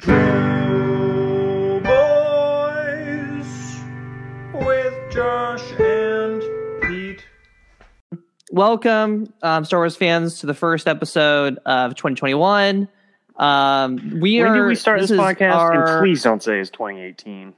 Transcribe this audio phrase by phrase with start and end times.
[0.00, 3.80] Pedro Boys
[4.52, 6.42] with Josh and
[6.82, 7.24] Pete.
[8.50, 12.88] Welcome, um, Star Wars fans, to the first episode of 2021.
[13.36, 14.54] Um, we When are.
[14.56, 15.54] did we start this, is podcast?
[15.54, 17.54] our- And please don't say it's 2018.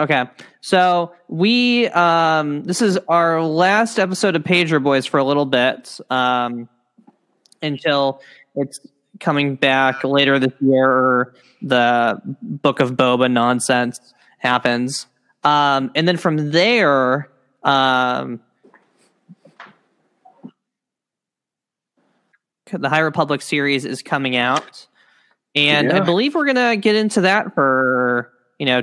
[0.00, 0.24] Okay,
[0.60, 6.00] so we um, this is our last episode of Pager Boys for a little bit
[6.10, 6.68] um,
[7.62, 8.20] until
[8.56, 8.80] it's
[9.20, 15.06] coming back later this year or the Book of Boba nonsense happens,
[15.42, 17.30] um, and then from there.
[17.62, 18.40] Um,
[22.70, 24.86] the High Republic series is coming out,
[25.54, 28.82] and I believe we're gonna get into that for you know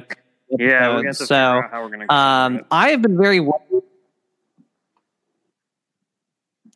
[0.50, 2.13] Yeah, we're going to so, how we're going to.
[2.13, 3.39] um, I have been very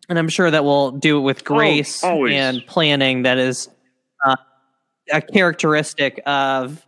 [0.09, 2.33] and I'm sure that we'll do it with grace always.
[2.35, 3.23] and planning.
[3.23, 3.69] That is
[4.25, 4.35] uh,
[5.11, 6.85] a characteristic of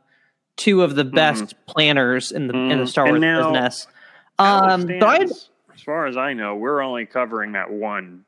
[0.56, 3.88] two of the best planners in the in the Mm, Star Wars now, business.
[4.40, 8.26] Um, but as far as I know, we're only covering that one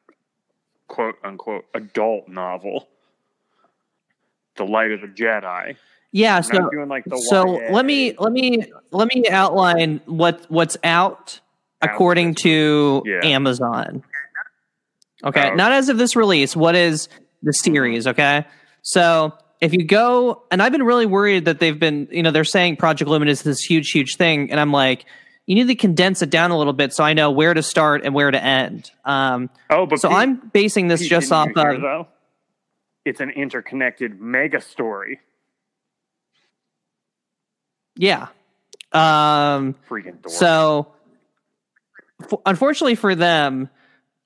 [0.88, 2.88] quote unquote adult novel,
[4.56, 5.76] "The Light of the Jedi."
[6.12, 7.72] yeah, so like the so YA.
[7.72, 11.40] let me let me let me outline what what's out
[11.82, 13.20] according to Yeah.
[13.24, 14.04] Amazon.
[15.24, 15.56] Okay, Oh.
[15.56, 16.56] not as of this release.
[16.56, 17.10] What is
[17.44, 18.08] the series?
[18.08, 18.46] Okay,
[18.82, 22.44] so if you go, and I've been really worried that they've been, you know, they're
[22.46, 25.06] saying Project Lumen is this huge, huge thing, and I'm like,
[25.46, 28.06] you need to condense it down a little bit so I know where to start
[28.06, 28.92] and where to end.
[29.04, 32.08] Um, Oh, but so Pete- I'm basing this Pete, just off of though?
[33.04, 35.20] It's an interconnected mega story.
[37.96, 38.28] yeah.
[38.92, 40.30] Um, Freaking dork.
[40.30, 40.88] So,
[42.22, 43.70] f- unfortunately for them,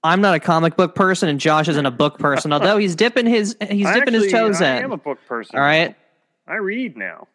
[0.03, 2.51] I'm not a comic book person, and Josh isn't a book person.
[2.53, 4.77] although he's dipping his he's I dipping his toes I in.
[4.77, 5.55] I am a book person.
[5.55, 5.95] All right.
[6.47, 7.27] I read now.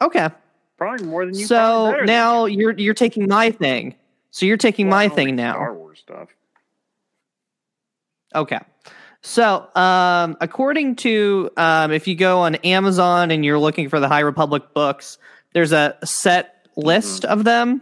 [0.00, 0.28] Okay.
[0.76, 1.46] Probably more than you.
[1.46, 3.94] So probably better than now you're you're taking my thing.
[4.30, 5.52] So you're taking Well, my thing now.
[5.52, 6.28] Star Wars stuff.
[8.34, 8.58] Okay.
[9.22, 14.08] So, um, according to um, if you go on Amazon and you're looking for the
[14.08, 15.16] High Republic books,
[15.54, 17.80] there's a set list of them.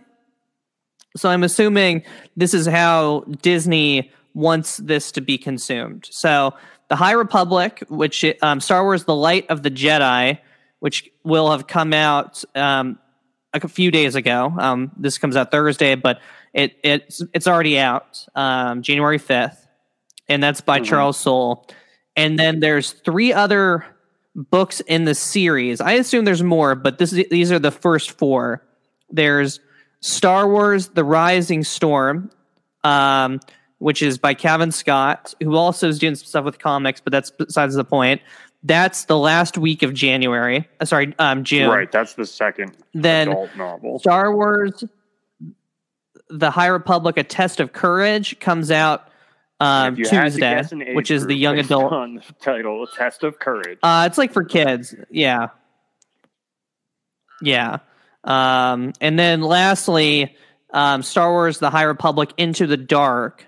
[1.17, 2.03] So I'm assuming
[2.37, 6.09] this is how Disney wants this to be consumed.
[6.11, 6.55] So
[6.89, 10.39] the High Republic, which um, Star Wars: The Light of the Jedi,
[10.81, 12.99] which will have come out um,
[13.53, 14.53] a few days ago.
[14.59, 16.21] Um, this comes out Thursday, but
[16.55, 19.67] it it's it's already out um, January fifth
[20.29, 20.85] and that's by Mhm.
[20.85, 21.67] Charles Soule.
[22.17, 23.85] And then there's three other
[24.35, 25.81] books in the series.
[25.81, 28.63] I assume there's more, but this is, these are the first four.
[29.11, 29.61] There's
[30.03, 32.31] Star Wars: The Rising Storm,
[32.85, 33.41] um,
[33.79, 37.31] which is by Cavan Scott, who also is doing some stuff with comics, but that's
[37.31, 38.21] besides the point.
[38.65, 40.69] That's the last week of January.
[40.79, 41.69] Uh, sorry, um, June.
[41.69, 43.99] Right, that's the second Then adult novel.
[43.99, 44.85] Star Wars:
[46.29, 49.09] The High Republic: A Test of Courage comes out
[49.63, 51.93] um, If you had to Tuesday, guess an age which is the young adult.
[51.93, 54.95] on the title, "A Test of Courage." Uh, it's like for kids.
[55.09, 55.49] Yeah.
[57.41, 57.79] Yeah.
[58.25, 60.37] Um, and then lastly,
[60.73, 63.47] um, Star Wars The High Republic Into the Dark,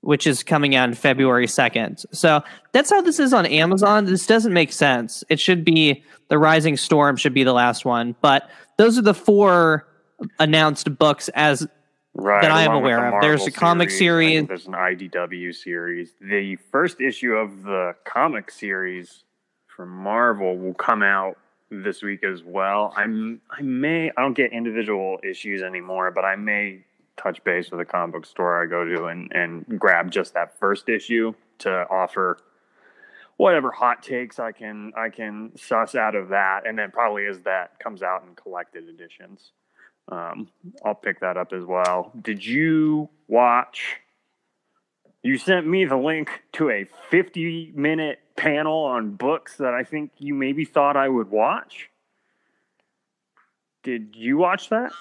[0.00, 2.04] which is coming out in February 2nd.
[2.12, 2.42] So
[2.72, 4.04] that's how this is on Amazon.
[4.04, 5.24] This doesn't make sense.
[5.28, 8.16] It should be The Rising Storm, should be the last one.
[8.20, 9.86] But those are the four
[10.38, 11.66] announced books as
[12.14, 13.22] right, that I am aware the of.
[13.22, 14.46] There's a comic I series.
[14.46, 16.12] There's an IDW series.
[16.20, 19.24] The first issue of the comic series
[19.68, 21.38] from Marvel will come out
[21.72, 22.92] this week as well.
[22.96, 26.84] I'm I may I don't get individual issues anymore, but I may
[27.16, 30.58] touch base with a comic book store I go to and and grab just that
[30.58, 32.38] first issue to offer
[33.36, 37.40] whatever hot takes I can I can suss out of that, and then probably as
[37.40, 39.52] that comes out in collected editions,
[40.08, 40.48] um,
[40.84, 42.12] I'll pick that up as well.
[42.20, 43.96] Did you watch?
[45.22, 50.10] You sent me the link to a 50 minute panel on books that I think
[50.18, 51.88] you maybe thought I would watch.
[53.84, 54.92] Did you watch that?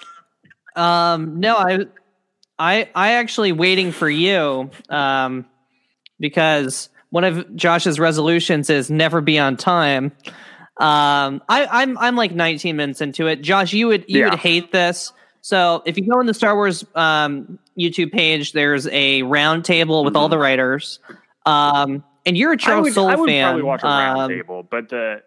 [0.76, 1.80] Um, no, I,
[2.60, 4.70] I, I actually waiting for you.
[4.90, 5.46] Um,
[6.20, 10.12] because one of Josh's resolutions is never be on time.
[10.80, 13.42] Um, I, I'm, I'm like 19 minutes into it.
[13.42, 14.30] Josh, you would, you Yeah.
[14.30, 15.12] would hate this.
[15.42, 20.04] So if you go in the Star Wars um, YouTube page, there's a round table
[20.04, 21.00] with all the writers.
[21.46, 23.46] Um, and you're a Charles would, Soule I would fan.
[23.46, 25.22] probably watch a round Um, table, but the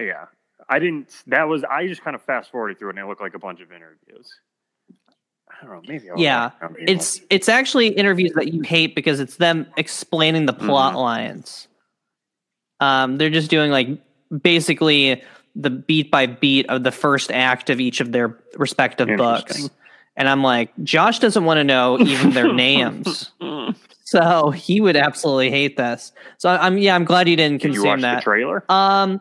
[0.00, 0.26] yeah,
[0.68, 1.22] I didn't.
[1.26, 3.38] That was I just kind of fast forwarded through it, and it looked like a
[3.38, 4.30] bunch of interviews.
[5.48, 5.82] I don't know.
[5.86, 6.92] Maybe I'll Yeah, watch a round table.
[6.92, 10.96] It's it's actually interviews that you hate because it's them explaining the plot Mhm.
[11.02, 11.68] lines.
[12.80, 13.88] Um, they're just doing like
[14.42, 15.22] basically
[15.54, 19.70] the beat by beat of the first act of each of their respective books.
[20.16, 23.30] And I'm like, Josh doesn't want to know even their names.
[24.06, 26.12] So he would absolutely hate this.
[26.38, 28.22] So I'm yeah, I'm glad you didn't Did you consume watch the that.
[28.22, 28.64] trailer?
[28.68, 29.20] Um,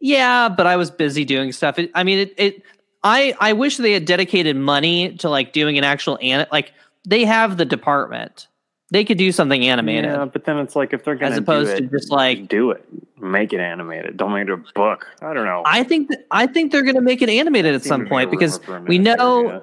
[0.00, 1.78] yeah, but I was busy doing stuff.
[1.78, 2.62] It, I mean, it, it.
[3.02, 6.74] I I wish they had dedicated money to like doing an actual an like
[7.08, 8.48] they have the department.
[8.90, 11.76] They could do something animated Yeah, but then it's like if they're gonna as opposed
[11.76, 12.46] do to just like.
[12.46, 12.84] do it,
[13.20, 14.16] make it animated.
[14.16, 15.08] Don't make it a book.
[15.20, 15.62] I don't know.
[15.66, 18.60] I think that I think they're going to make it animated at some point because
[18.60, 19.60] rumor for a we know yeah.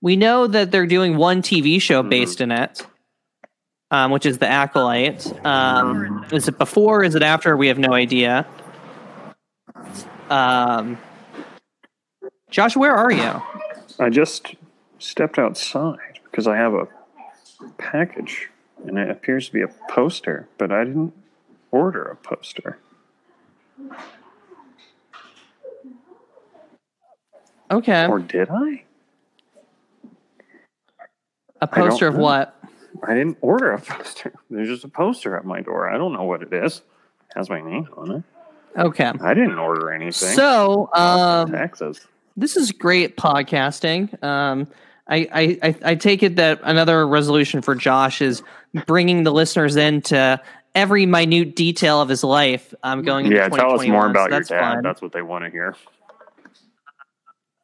[0.00, 2.10] we know that they're doing one TV show Mhm.
[2.10, 2.86] based in it,
[3.90, 5.32] um, which is the Acolyte.
[5.44, 7.02] Um, is it before?
[7.02, 7.56] Is it after?
[7.56, 8.46] We have no idea.
[10.30, 10.96] Um,
[12.50, 13.42] Josh, where are you?
[13.98, 14.54] I just
[15.00, 16.86] stepped outside because I have a
[17.78, 18.48] package
[18.86, 21.12] and it appears to be a poster, but I didn't
[21.70, 22.78] order a poster.
[27.70, 28.84] Okay, Or did I?
[31.60, 32.20] a poster of know.
[32.20, 32.54] what?
[33.06, 34.32] I didn't order a poster.
[34.48, 35.88] There's just a poster at my door.
[35.90, 36.78] I don't know what it is.
[36.78, 38.22] It has my name on it.
[38.76, 40.34] Okay, I didn't order anything.
[40.36, 42.06] so um, Texas.
[42.36, 44.22] this is great podcasting.
[44.22, 44.68] Um,
[45.08, 48.42] I, I, I, take it that another resolution for Josh is
[48.86, 50.38] bringing the listeners into
[50.74, 52.74] every minute detail of his life.
[52.82, 54.74] I'm um, going into Yeah, tell us more 2021, about so your dad.
[54.74, 54.82] fine.
[54.82, 55.74] That's what they want to hear.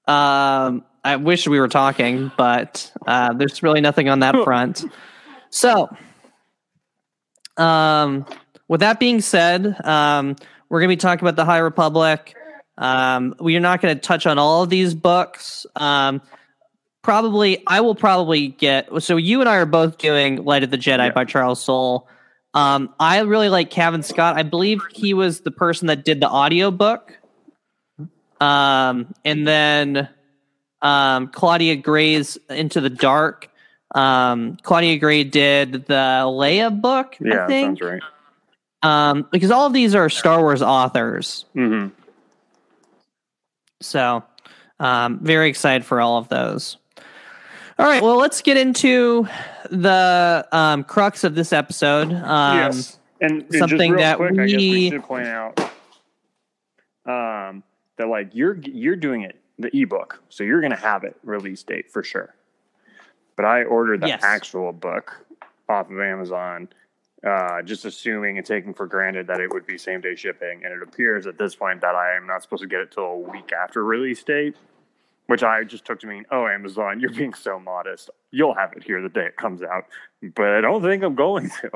[0.07, 4.85] Um, I wish we were talking, but uh, there's really nothing on that front.
[5.51, 5.95] So,
[7.57, 8.27] um,
[8.69, 10.37] with that being said, um,
[10.69, 12.35] we're going to be talking about the High Republic.
[12.79, 15.67] Um, we are not going to touch on all of these books.
[15.77, 16.23] Um,
[17.05, 18.89] probably, I will probably get.
[19.03, 21.11] So you and I are both doing Light of the Jedi Yeah.
[21.11, 22.09] by Charles Soule.
[22.55, 24.37] Um, I really like Cavan Scott.
[24.37, 27.17] I believe he was the person that did the audiobook.
[28.41, 30.09] Um, and then
[30.83, 33.49] um, Claudia Gray's Into the Dark.
[33.95, 37.79] Um, Claudia Gray did the Leia book, Yeah, I think.
[37.79, 38.03] sounds right.
[38.83, 41.45] Um, because all of these are Star Wars authors.
[41.55, 41.89] hmm
[43.81, 44.23] So,
[44.81, 46.77] um, very excited for all of those.
[47.79, 49.27] All right, well, let's get into
[49.71, 52.13] the um, crux of this episode.
[52.13, 55.59] Um, yes, and and something that quick, I guess we we- should point out
[57.07, 57.63] um,
[57.97, 61.91] that like you're you're doing it the ebook, so you're gonna have it release date
[61.91, 62.35] for sure.
[63.37, 64.23] But I ordered the Yes.
[64.23, 65.27] actual book
[65.69, 66.69] off of Amazon,
[67.27, 70.73] uh, just assuming and taking for granted that it would be same day shipping, and
[70.73, 73.19] it appears at this point that I am not supposed to get it till a
[73.19, 74.55] week after release date.
[75.27, 78.11] Which I just took to mean, oh, Amazon, you're being so modest.
[78.31, 79.87] You'll have it here the day it comes out.
[80.35, 81.71] But I don't think I'm going to.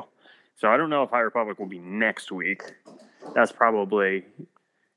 [0.56, 2.62] So I don't know if High Republic will be next week.
[3.34, 4.24] That's probably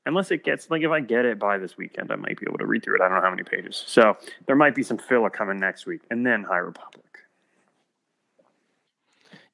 [0.06, 2.58] unless it gets like if I get it by this weekend, I might be able
[2.58, 3.00] to read through it.
[3.00, 3.82] I don't know how many pages.
[3.86, 4.16] So
[4.46, 7.04] there might be some filler coming next week, and then High Republic.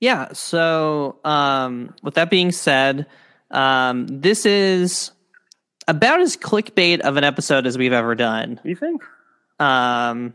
[0.01, 0.33] Yeah.
[0.33, 3.07] So, um, with that being said,
[3.51, 5.11] um, this is
[5.89, 8.61] about as clickbait of an episode as we've ever done.
[8.63, 9.03] You think?
[9.59, 10.35] Um,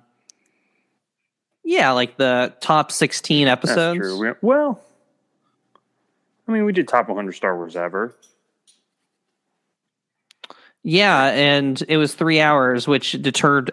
[1.63, 3.99] yeah, like the top 16 episodes.
[3.99, 4.19] That's true.
[4.19, 4.81] We, well,
[6.47, 8.13] I mean, we did top 100 Star Wars ever.
[10.81, 13.71] Yeah, and it was three hours, which deterred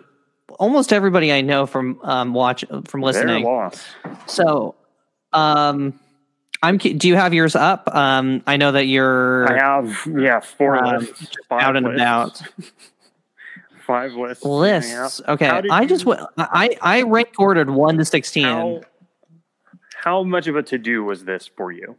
[0.61, 3.45] almost everybody I know from um, watch from listening.
[4.27, 4.77] So,
[5.33, 5.99] um,
[6.63, 6.77] I'm.
[6.77, 7.89] Do you have yours up?
[7.95, 12.43] Um, I know that you're I have yeah four Um, lists, out and lists, about.
[13.87, 14.45] five lists.
[14.45, 15.21] lists.
[15.27, 18.45] Okay, I just you- I I rank ordered one to sixteen.
[18.45, 18.81] How,
[19.97, 21.97] how much of a to do was this for you?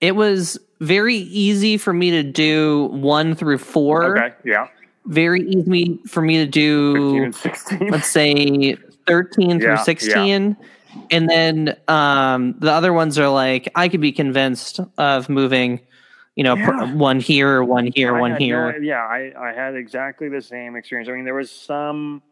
[0.00, 4.16] It was very easy for me to do one through four.
[4.16, 4.68] Okay, yeah,
[5.06, 7.22] Very easy for me to 15 do.
[7.24, 7.88] and 16.
[7.88, 8.76] let's say
[9.08, 9.76] 13 Yeah, through yeah.
[11.02, 15.80] 16 and then um the other ones are like i could be convinced of moving
[16.34, 16.92] you know pr- Yeah.
[16.94, 18.80] one here one here I one no here idea.
[18.82, 21.08] yeah, I, I had exactly the same experience.
[21.08, 22.22] I mean, there was some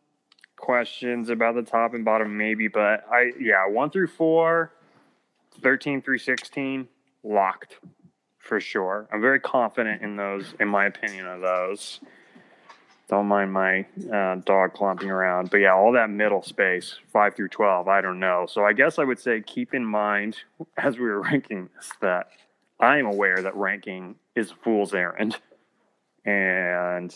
[0.57, 4.73] questions about the top and bottom, maybe, but I, yeah, one through four,
[5.61, 6.87] 13 through 16,
[7.25, 7.79] locked
[8.39, 9.09] for sure.
[9.13, 11.99] I'm very confident in those, in my opinion of those.
[13.09, 15.51] Don't mind my uh, dog clomping around.
[15.51, 18.47] But yeah, all that middle space, 5 through 12, I don't know.
[18.49, 20.39] So I guess I would say keep in mind
[20.77, 22.29] as we were ranking this that
[22.81, 25.37] I am aware that ranking is a fool's errand.
[26.25, 27.15] And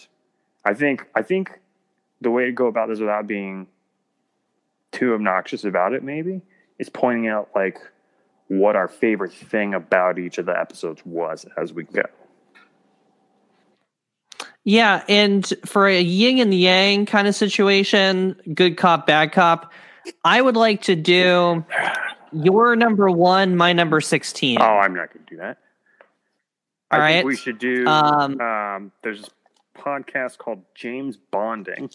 [0.64, 1.58] I think I think
[2.20, 3.66] the way to go about this without being
[4.92, 6.42] too obnoxious about it maybe
[6.78, 7.78] is pointing out like
[8.48, 12.02] what our favorite thing about each of the episodes was as we go.
[14.64, 19.72] Yeah, and for a yin and yang kind of situation, good cop, bad cop,
[20.24, 21.64] I would like to do
[22.32, 24.60] your number one, my number sixteen.
[24.60, 25.58] Oh, I'm not going to do that.
[26.90, 27.86] I All think we should do.
[27.86, 29.30] Um, Um, there's this
[29.78, 31.90] podcast called James Bonding.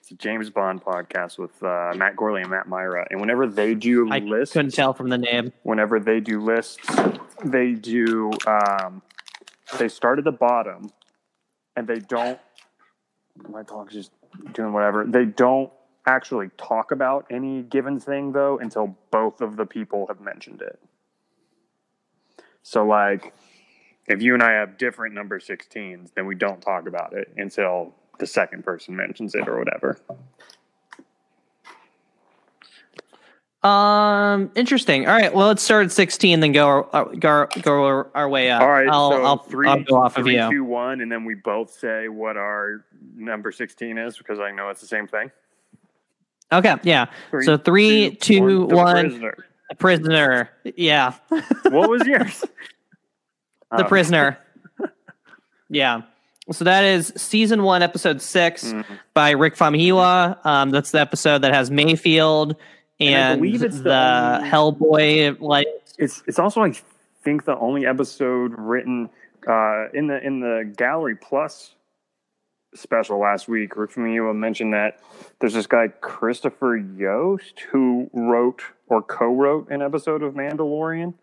[0.00, 3.74] It's a James Bond podcast with uh, Matt Gourley and Matt Mira, and whenever they
[3.74, 5.52] do I lists, couldn't tell from the name.
[5.62, 6.78] whenever they do lists,
[7.44, 9.00] they do um,
[9.78, 10.90] they start at the bottom,
[11.76, 12.38] and they don't.
[13.48, 14.12] My dog's just
[14.52, 15.04] doing whatever.
[15.06, 15.70] They don't
[16.06, 20.78] actually talk about any given thing though until both of the people have mentioned it.
[22.62, 23.32] So like,
[24.06, 27.94] if you and I have different number 16s, then we don't talk about it until
[28.18, 29.98] the second person mentions it or whatever.
[33.62, 35.06] Um, interesting.
[35.06, 38.60] All right, well, let's start at sixteen, then go our, go go our, way up.
[38.60, 40.50] All right, I'll, so I'll, three, I'll go off of you.
[40.50, 44.68] two, one, and then we both say what our number 16 is because I know
[44.70, 45.30] it's the same thing.
[46.52, 47.06] Okay, yeah.
[47.30, 49.04] Three, so three, two, The one.
[49.08, 49.36] prisoner.
[49.78, 50.50] Prisoner.
[50.76, 51.14] Yeah,
[51.70, 52.44] What was yours?
[53.70, 54.38] the Um, prisoner.
[55.70, 56.02] yeah.
[56.50, 60.44] So that is season one, episode six mm, by Rick Famuyiwa.
[60.44, 62.56] Um, that's the episode that has Mayfeld
[63.00, 65.40] And I believe it's the the, only- Hellboy.
[65.40, 65.66] Like,
[65.98, 66.72] It's it's also I
[67.24, 69.10] think the only episode written
[69.48, 71.74] uh, in the in the Gallery Plus
[72.74, 73.76] special last week.
[73.76, 75.00] Rick Famuyiwa mentioned that
[75.40, 81.14] there's this guy Christopher Yost who wrote or co-wrote an episode of Mandalorian,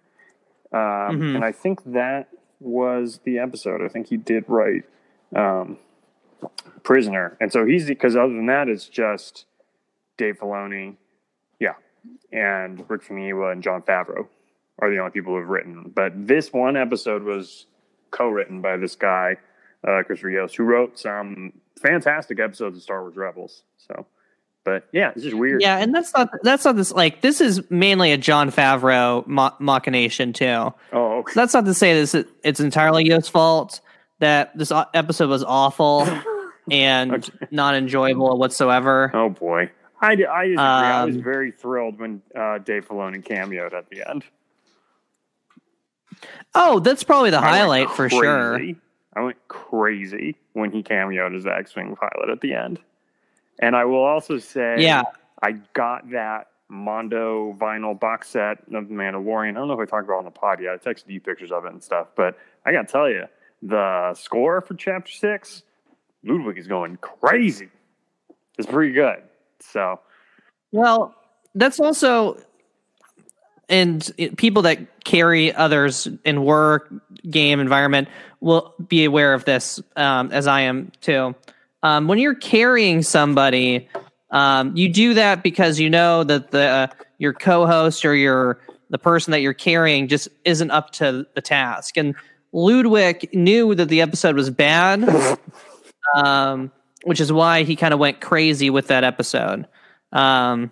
[0.72, 1.36] um, Mhm.
[1.36, 3.82] and I think that was the episode.
[3.82, 4.84] I think he did write
[5.36, 5.78] um,
[6.84, 9.46] Prisoner, and so he's because other than that, it's just
[10.18, 10.96] Dave Filoni,
[12.32, 14.28] and Rick Famuyiwa and Jon Favreau
[14.80, 15.92] are the only people who've written.
[15.94, 17.66] But this one episode was
[18.12, 19.38] co-written by this guy,
[19.88, 23.64] uh, Christopher Yost, who wrote some fantastic episodes of Star Wars Rebels.
[23.78, 24.06] So,
[24.64, 25.62] but yeah, it's just weird.
[25.62, 29.54] yeah, and that's not that's not this like this is mainly a Jon Favreau mo-
[29.60, 30.74] machination too.
[30.94, 31.34] Oh, okay.
[31.34, 33.82] So that's not to say this it's entirely Yo's fault
[34.20, 36.08] that this episode was awful
[36.72, 37.48] and Okay.
[37.52, 39.12] not enjoyable whatsoever.
[39.14, 39.72] Oh boy.
[40.02, 40.58] I, I disagree.
[40.58, 44.24] I was Um, very thrilled when uh, Dave Filoni cameoed at the end.
[46.56, 48.60] Oh, that's probably the I highlight for sure.
[49.16, 52.80] I went crazy when he cameoed as the X-wing pilot at the end.
[53.60, 55.04] And I will also say, Yeah.
[55.42, 59.52] I got that Mondo vinyl box set of The Mandalorian.
[59.52, 60.74] I don't know if I talked about it on the pod yet.
[60.74, 63.26] I texted you pictures of it and stuff, but I got to tell you,
[63.62, 65.64] the score for Chapter Six,
[66.24, 67.70] Ludwig is going crazy.
[68.58, 69.24] It's pretty good.
[69.62, 70.00] So
[70.72, 71.16] Well,
[71.56, 72.38] that's also
[73.70, 76.92] and people that carry others in work
[77.30, 78.08] game environment
[78.42, 81.36] will be aware of this um, as I am too.
[81.84, 83.88] Um, when you're carrying somebody,
[84.32, 86.88] um, you do that because you know that the uh,
[87.20, 91.96] your co-host or your the person that you're carrying just isn't up to the task.
[91.96, 92.16] And
[92.52, 95.08] Ludwig knew that the episode was bad,
[96.16, 96.72] um,
[97.04, 99.68] which is why he kind of went crazy with that episode.
[100.12, 100.72] Um,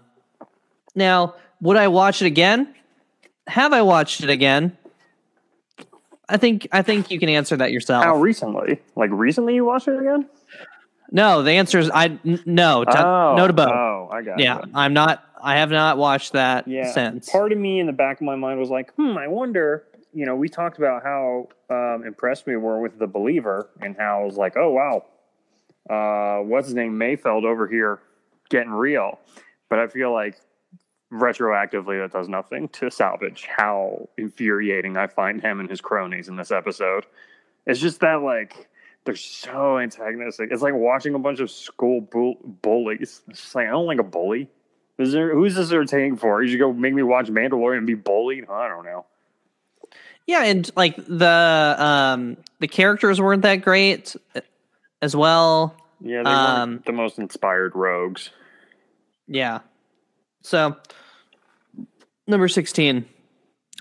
[0.95, 2.73] now, would I watch it again?
[3.47, 4.77] Have I watched it again?
[6.29, 8.03] I think I think you can answer that yourself.
[8.03, 8.81] how recently?
[8.95, 10.27] Like recently you watched it again?
[11.11, 13.69] No, the answer is I n- no to, oh, no to both.
[13.69, 14.65] Oh, I got yeah, it.
[14.73, 15.23] I'm not.
[15.41, 16.91] I have not watched that yeah.
[16.91, 17.29] since.
[17.29, 19.85] Part of me in the back of my mind was like, hmm, I wonder.
[20.13, 24.21] You know, we talked about how um, impressed we were with the believer and how
[24.21, 25.05] I was like, oh wow,
[25.89, 27.99] uh, what's his name Mayfeld over here
[28.49, 29.19] getting real.
[29.69, 30.37] But I feel like
[31.11, 36.35] retroactively that does nothing to salvage how infuriating I find him and his cronies in
[36.35, 37.05] this episode.
[37.65, 38.67] It's just that like
[39.05, 40.49] they're so antagonistic.
[40.51, 43.21] It's like watching a bunch of school bull- bullies.
[43.27, 44.49] It's just like I don't like a bully.
[44.97, 46.41] Is there who's this entertaining for?
[46.41, 48.49] You should go make me watch Mandalorian and be bullied?
[48.49, 49.05] I don't know.
[50.25, 54.15] Yeah, and like the um the characters weren't that great
[55.01, 55.75] as well.
[56.01, 58.29] Yeah, they Um, weren't the most inspired rogues.
[59.27, 59.59] Yeah.
[60.41, 60.75] So
[62.27, 63.05] number 16.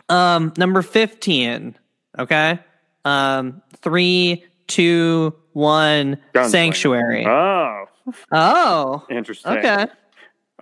[0.08, 1.76] Um number 15.
[2.18, 2.58] Okay.
[3.04, 6.49] Um three, two, one, Gunslinger.
[6.50, 7.26] sanctuary.
[7.26, 7.85] Oh,
[8.32, 9.06] oh.
[9.11, 9.52] interesting.
[9.58, 9.87] Okay.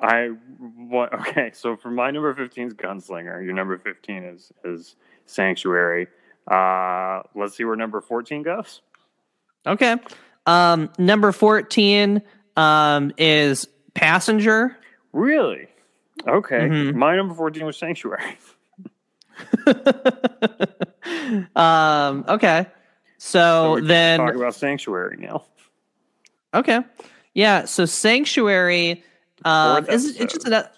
[0.00, 0.26] I
[0.76, 3.44] what okay, so for my number 15 is Gunslinger.
[3.44, 4.96] Your number 15 is is
[5.26, 6.08] Sanctuary.
[6.50, 8.82] Uh let's see where number 14 goes.
[9.66, 9.96] Okay.
[10.46, 12.22] Um number 14
[12.56, 14.76] um is passenger.
[15.12, 15.68] Really?
[16.26, 16.56] Okay.
[16.68, 16.94] Mhm.
[16.94, 18.38] My number 14 was Sanctuary.
[21.56, 22.24] um.
[22.28, 22.66] Okay.
[23.18, 25.44] So So then, talk about Sanctuary now.
[26.52, 26.80] okay,
[27.32, 27.64] yeah.
[27.64, 29.02] So Sanctuary
[29.44, 30.70] um, is it's just another,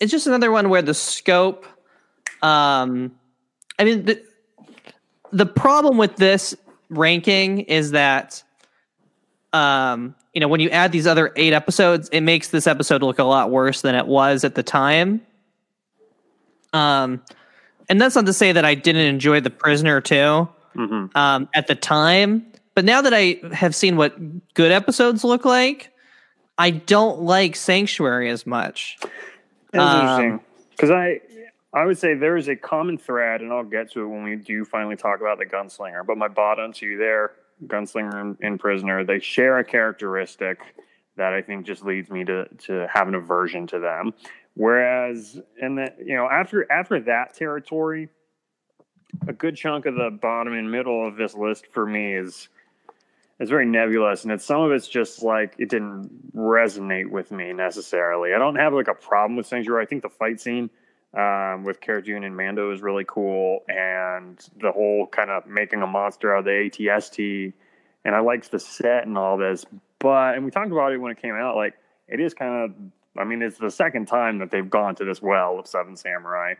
[0.00, 1.64] it's just another one where the scope.
[2.42, 3.12] Um,
[3.78, 4.22] I mean the
[5.32, 6.56] the problem with this
[6.90, 8.42] ranking is that,
[9.52, 13.18] um, you know, when you add these other eight episodes, it makes this episode look
[13.18, 15.20] a lot worse than it was at the time.
[16.72, 17.22] Um,
[17.88, 21.66] and that's not to say that I didn't enjoy The Prisoner too hmm um, at
[21.66, 22.46] the time.
[22.74, 25.92] But now that I have seen what good episodes look like,
[26.56, 28.98] I don't like Sanctuary as much.
[29.74, 30.40] Um, interesting
[30.70, 31.20] because I
[31.74, 34.36] I would say there is a common thread, and I'll get to it when we
[34.36, 36.06] do finally talk about the gunslinger.
[36.06, 37.32] But my bottom to you there,
[37.66, 40.60] gunslinger and, and prisoner, they share a characteristic
[41.16, 44.14] that I think just leads me to to have an aversion to them.
[44.54, 48.08] Whereas, in the you know after after that territory,
[49.26, 52.48] a good chunk of the bottom and middle of this list for me is
[53.40, 57.52] is very nebulous, and it's some of it's just like it didn't resonate with me
[57.52, 58.34] necessarily.
[58.34, 59.82] I don't have like a problem with Sanctuary.
[59.82, 60.70] I think the fight scene
[61.14, 65.82] um, with Cara Dune and Mando is really cool, and the whole kind of making
[65.82, 67.52] a monster out of the ATST,
[68.04, 69.64] and I liked the set and all this.
[69.98, 71.56] But and we talked about it when it came out.
[71.56, 71.74] Like
[72.08, 75.20] it is kind of, I mean, it's the second time that they've gone to this
[75.20, 76.54] well of Seven Samurai,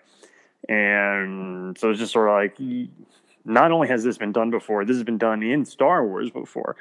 [0.68, 2.90] and so it's just sort of like
[3.44, 6.76] not only has this been done before, this has been done in Star Wars before,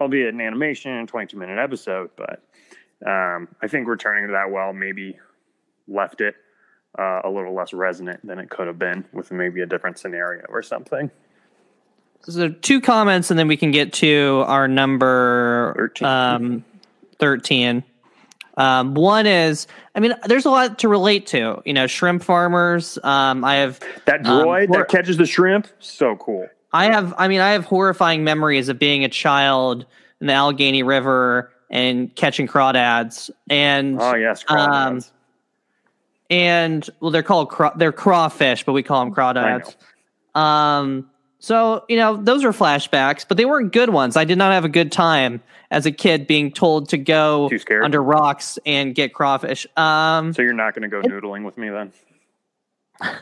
[0.00, 2.10] albeit an animation 22 minute episode.
[2.16, 2.40] But
[3.04, 5.18] um, I think returning to that well maybe
[5.88, 6.36] left it
[6.98, 10.44] uh, a little less resonant than it could have been with maybe a different scenario
[10.48, 11.10] or something.
[12.22, 16.08] So two comments, and then we can get to our number 13.
[16.08, 16.64] um,
[17.20, 17.84] thirteen.
[18.58, 21.60] Um, one is, I mean, there's a lot to relate to.
[21.66, 22.98] You know, shrimp farmers.
[23.04, 26.48] Um, I have That Um, droid or- that catches the shrimp, so cool.
[26.72, 29.86] I have, I mean, I have horrifying memories of being a child
[30.20, 33.30] in the Allegheny River and catching crawdads.
[33.48, 35.10] And Oh yes, Um, crawdads.
[36.30, 39.76] And well, they're called craw- they're crawfish, but we call them crawdads.
[40.38, 44.16] Um, so you know, those are flashbacks, but they weren't good ones.
[44.16, 47.50] I did not have a good time as a kid being told to go
[47.82, 49.66] under rocks and get crawfish.
[49.76, 51.92] Um, so you're not going to go noodling with me then?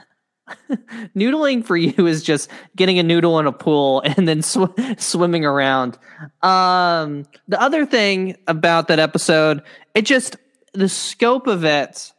[1.16, 5.44] noodling for you is just getting a noodle in a pool and then sw- swimming
[5.44, 5.98] around.
[6.42, 9.62] Um, the other thing about that episode,
[9.94, 10.36] it just
[10.72, 12.12] the scope of it.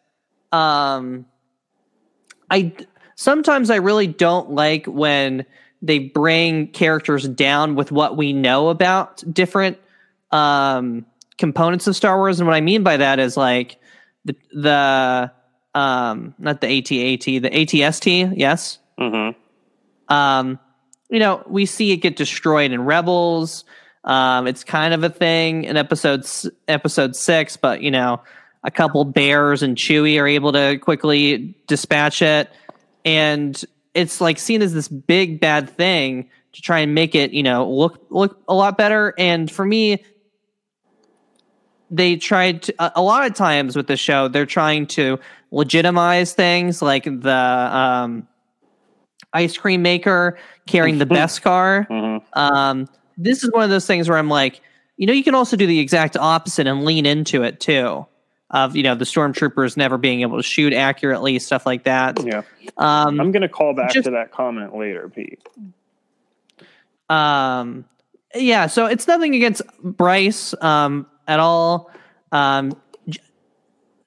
[0.52, 1.26] Um,
[2.50, 2.74] I
[3.16, 5.46] sometimes I really don't like when
[5.82, 9.78] they bring characters down with what we know about different
[10.32, 11.06] um,
[11.38, 13.78] components of Star Wars, and what I mean by that is like
[14.26, 15.32] the the
[15.74, 18.80] um, not the AT-AT, the ATST, yes.
[19.00, 20.14] Mm-hmm.
[20.14, 20.60] Um,
[21.10, 23.66] you know, we see it get destroyed in Rebels.
[24.04, 28.22] Um, it's kind of a thing in episode s- episode six, but you know,
[28.66, 32.50] a couple bears and Chewie are able to quickly dispatch it,
[33.06, 37.44] and it's like seen as this big bad thing to try and make it, you
[37.44, 39.14] know, look look a lot better.
[39.18, 40.04] And for me,
[41.92, 45.20] they tried to, a, a lot of times with the show, they're trying to
[45.52, 48.28] legitimize things like the um,
[49.34, 51.88] ice cream maker carrying the best car.
[51.90, 52.26] Mm-hmm.
[52.34, 54.62] Um, this is one of those things where I'm like,
[54.98, 58.08] you know, you can also do the exact opposite and lean into it too.
[58.52, 62.24] Of you know the stormtroopers never being able to shoot accurately, stuff like that.
[62.24, 62.44] Yeah,
[62.78, 65.40] Um, I'm going to call back just- to that comment later, Pete.
[67.10, 67.86] um,
[68.36, 71.92] yeah, so it's nothing against Bryce um, at all.
[72.32, 72.74] Um,
[73.10, 73.20] G-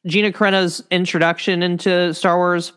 [0.07, 2.73] Gina Carano's introduction into Star Wars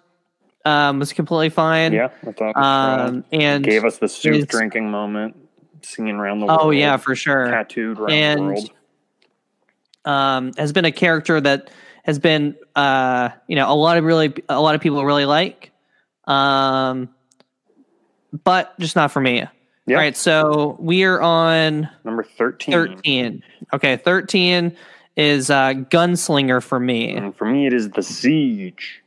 [0.65, 1.93] um, was completely fine.
[1.93, 5.35] Yeah, I thought Um, and gave us the soup drinking moment,
[5.83, 6.59] singing around the world.
[6.61, 7.47] oh yeah, for sure.
[7.51, 8.71] tattooed around And- the world.
[10.05, 11.69] Um, has been a character that
[12.03, 15.71] has been uh, you know a lot of really a lot of people really like,
[16.25, 17.09] um,
[18.43, 19.45] but just not for me.
[19.87, 19.95] Yeah.
[19.95, 22.71] All right, so we are on Number thirteen.
[22.71, 23.43] thirteen.
[23.73, 24.77] Okay, thirteen
[25.15, 27.13] is uh, gunslinger for me.
[27.15, 29.03] And for me, it is the siege.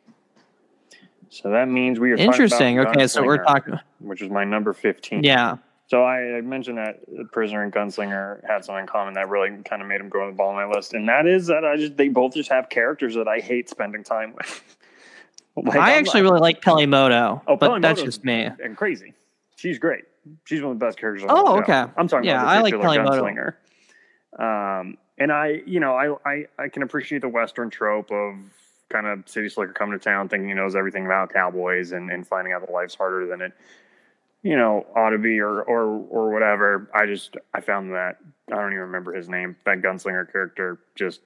[1.31, 2.79] So that means we are Interesting.
[2.81, 3.79] Okay, so we're talking.
[3.99, 5.23] which is my number fifteen.
[5.25, 5.57] Yeah.
[5.87, 7.01] So I, I mentioned that
[7.33, 10.31] prisoner and gunslinger had something in common that really kind of made them go on
[10.31, 12.69] the ball on my list, and that is that I just they both just have
[12.71, 14.77] characters that I hate spending time with.
[15.57, 18.49] Like, I I'm actually not- really like Peli Motto, Oh, but that's just me.
[18.61, 19.15] and crazy.
[19.55, 20.03] She's great.
[20.47, 21.23] She's one of the best characters.
[21.23, 21.85] On Oh, okay.
[21.97, 23.55] I'm talking Yeah, about I like gunslinger.
[24.37, 28.35] Um, and I, you know, I, I, I can appreciate the Western trope of
[28.91, 32.27] kind of city slicker coming to town thinking he knows everything about cowboys and, and
[32.27, 33.53] finding out that life's harder than it
[34.45, 34.85] you know
[35.21, 36.89] be or or or whatever.
[36.95, 38.19] I just i found that
[38.53, 41.23] i don't even remember his name that gunslinger character just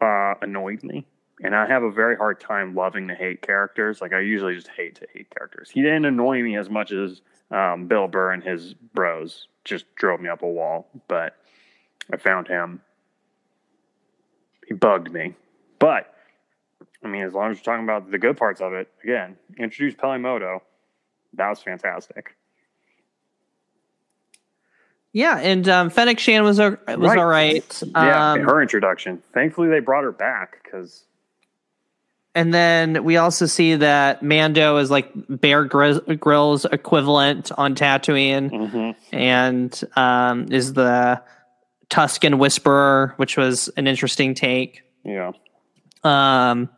[0.00, 1.06] uh annoyed me.
[1.42, 4.00] And i have a very hard time loving to hate characters.
[4.00, 5.68] Like i usually just hate to hate characters.
[5.68, 9.48] He didn't annoy me as much as um, bill burr and his bros.
[9.64, 10.88] Just drove me up a wall.
[11.08, 11.36] But
[12.12, 12.80] i found him.
[14.66, 15.34] He bugged me.
[15.80, 16.14] But
[17.04, 19.94] I mean, as long as we're talking about the good parts of it, again, introduce
[19.94, 20.62] Peli Motto.
[21.34, 22.36] That was fantastic.
[25.14, 27.18] Yeah, and um, Fennec Shand was was Right.
[27.18, 27.82] all right.
[27.94, 29.22] Yeah, Um, her introduction.
[29.32, 31.04] Thankfully, they brought her back because
[32.34, 38.50] and then we also see that Mando is like Bear Grizz- Grylls equivalent on Tatooine,
[38.50, 39.16] mm-hmm.
[39.16, 41.22] and um, is the
[41.90, 44.82] Tusken Whisperer, which was an interesting take.
[45.04, 45.30] yeah,
[46.02, 46.68] Um,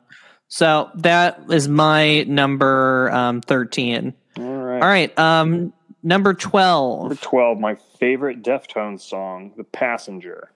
[0.48, 4.12] so that is my number um, thirteen.
[4.38, 4.82] all right.
[4.82, 5.72] All right, um,
[6.06, 7.00] number 12.
[7.02, 7.20] Number twelve.
[7.20, 10.50] twelve, my favorite Deftones song, "The Passenger."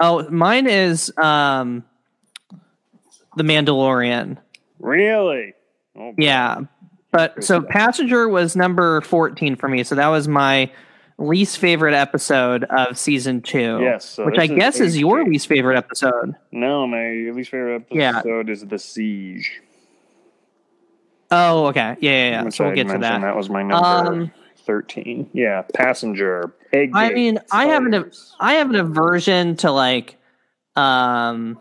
[0.00, 1.84] Oh, mine is um,
[3.36, 4.38] the Mandalorian.
[4.80, 5.54] Really?
[5.98, 6.60] Oh, Yeah.
[7.12, 7.68] But so stuff.
[7.70, 9.84] Passenger was number 14 for me.
[9.84, 10.68] So that was my
[11.16, 13.78] least favorite episode of season two.
[13.80, 16.34] Yes, so which I is guess is your least favorite episode.
[16.50, 18.52] No, my least favorite episode Yeah.
[18.52, 19.60] is "The Siege."
[21.30, 21.96] Oh, okay.
[22.00, 22.48] Yeah, yeah, yeah.
[22.48, 23.20] So we'll get to that.
[23.20, 24.32] That was my number Um,
[24.66, 25.30] thirteen.
[25.32, 26.90] Yeah, "Passenger." Egg.
[26.94, 28.10] I mean, I have an.
[28.40, 30.16] I have an aversion to like
[30.76, 31.58] um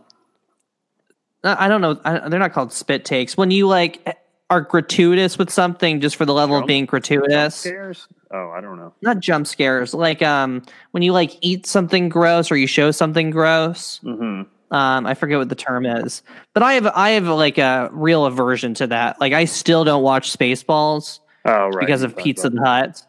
[1.44, 3.36] I don't know, I, they're not called spit takes.
[3.36, 4.18] When you like
[4.50, 7.56] are gratuitous with something just for the level of being gratuitous.
[7.56, 8.08] Scares?
[8.32, 8.94] Oh, I don't know.
[9.02, 9.94] Not jump scares.
[9.94, 14.00] Like um when you like eat something gross or you show something gross.
[14.04, 14.44] Mm-hmm.
[14.76, 18.26] Um, I forget what the term is, but I have I have like a real
[18.26, 19.20] aversion to that.
[19.20, 21.80] Like I still don't watch Spaceballs Oh, right.
[21.86, 23.02] because of Pizza Hut.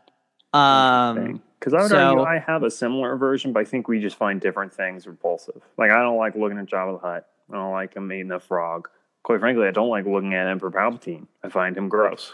[0.52, 4.00] Um, because I would so- argue I have a similar version, but I think we
[4.00, 5.62] just find different things repulsive.
[5.78, 7.26] Like I don't like looking at Jabba the Hutt.
[7.52, 8.88] I don't like him eating the frog.
[9.22, 11.26] Quite frankly, I don't like looking at Emperor Palpatine.
[11.42, 12.32] I find him gross.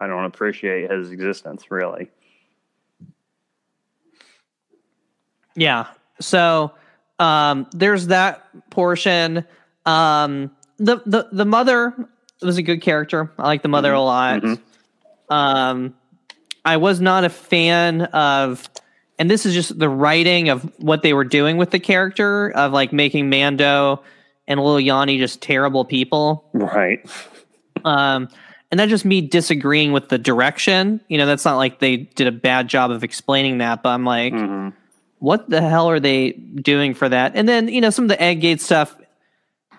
[0.00, 2.10] I don't appreciate his existence really.
[5.54, 5.86] yeah.
[6.20, 6.72] So
[7.18, 9.44] um, there's that portion.
[9.86, 11.94] Um, the the the mother
[12.42, 13.32] was a good character.
[13.38, 14.42] I like the mother a lot.
[14.42, 14.60] Mhm.
[15.28, 15.94] Um,
[16.64, 18.68] I was not a fan of,
[19.18, 22.72] and this is just the writing of what they were doing with the character of
[22.72, 24.02] like making Mando
[24.48, 26.48] and Lil Yanni just terrible people.
[26.52, 27.04] Right.
[27.84, 28.28] Um,
[28.70, 31.00] and that's just me disagreeing with the direction.
[31.08, 34.04] You know, that's not like they did a bad job of explaining that, but I'm
[34.04, 34.70] like, hmm
[35.18, 37.32] what the hell are they doing for that?
[37.34, 38.96] And then, you know, some of the egg gate stuff,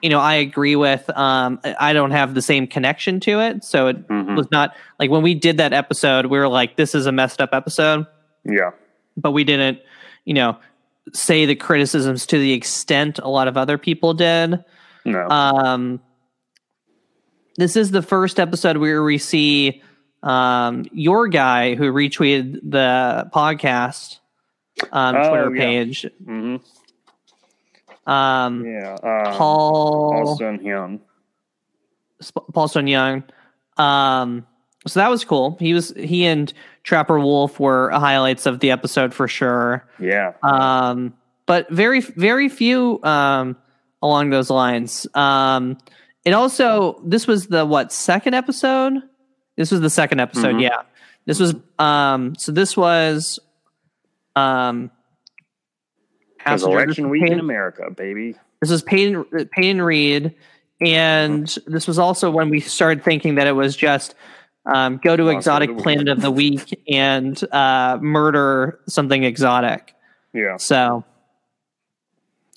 [0.01, 1.09] you know, I agree with.
[1.17, 3.63] Um, I don't have the same connection to it.
[3.63, 6.93] So it hmm was not like when we did that episode, we were like, this
[6.95, 8.05] is a messed up episode,
[8.45, 8.71] Yeah.
[9.15, 9.79] but we didn't,
[10.25, 10.57] you know,
[11.13, 14.63] say the criticisms to the extent a lot of other people did.
[15.05, 15.27] No.
[15.29, 16.01] Um,
[17.55, 19.81] this is the first episode where we see
[20.23, 24.19] um, your guy who retweeted the podcast
[24.91, 25.61] um, Oh, Twitter yeah.
[25.61, 26.57] page, hmm
[28.07, 28.93] um, Yeah.
[28.95, 30.99] Uh, Paul Austin Hyun.
[32.23, 33.23] Sp- Paul Stone Young.
[33.77, 34.47] Um,
[34.87, 35.55] so that was cool.
[35.59, 36.51] He was he and
[36.83, 39.87] Trapper Wolf were highlights of the episode for sure.
[39.99, 40.33] Yeah.
[40.41, 41.13] um,
[41.45, 43.55] but very very few um,
[44.01, 45.05] along those lines.
[45.13, 45.77] Um,
[46.25, 48.95] it also this was the what second episode?
[49.57, 50.55] This was the second episode.
[50.55, 50.61] Mhm.
[50.63, 50.81] Yeah,
[51.25, 53.39] this was um, so this was
[54.35, 54.91] um,
[56.51, 58.35] Passenger- election week in America, baby.
[58.61, 60.33] this was Peyton Peyton Reed,
[60.81, 64.15] and this was also when we started thinking that it was just
[64.65, 69.93] um, go to of exotic planet of the week and uh, murder something exotic.
[70.33, 70.57] Yeah.
[70.57, 71.03] So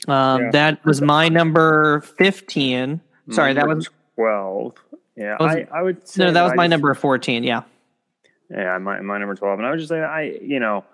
[0.09, 0.51] um, Yeah.
[0.53, 3.01] that was my number fifteen.
[3.31, 4.75] Sorry, that was twelve.
[5.17, 7.45] Yeah, Was- I, I would say no, that was I my just- number fourteen.
[7.45, 7.63] Yeah,
[8.51, 10.85] Yeah, my my number twelve, and I would just say I, you know,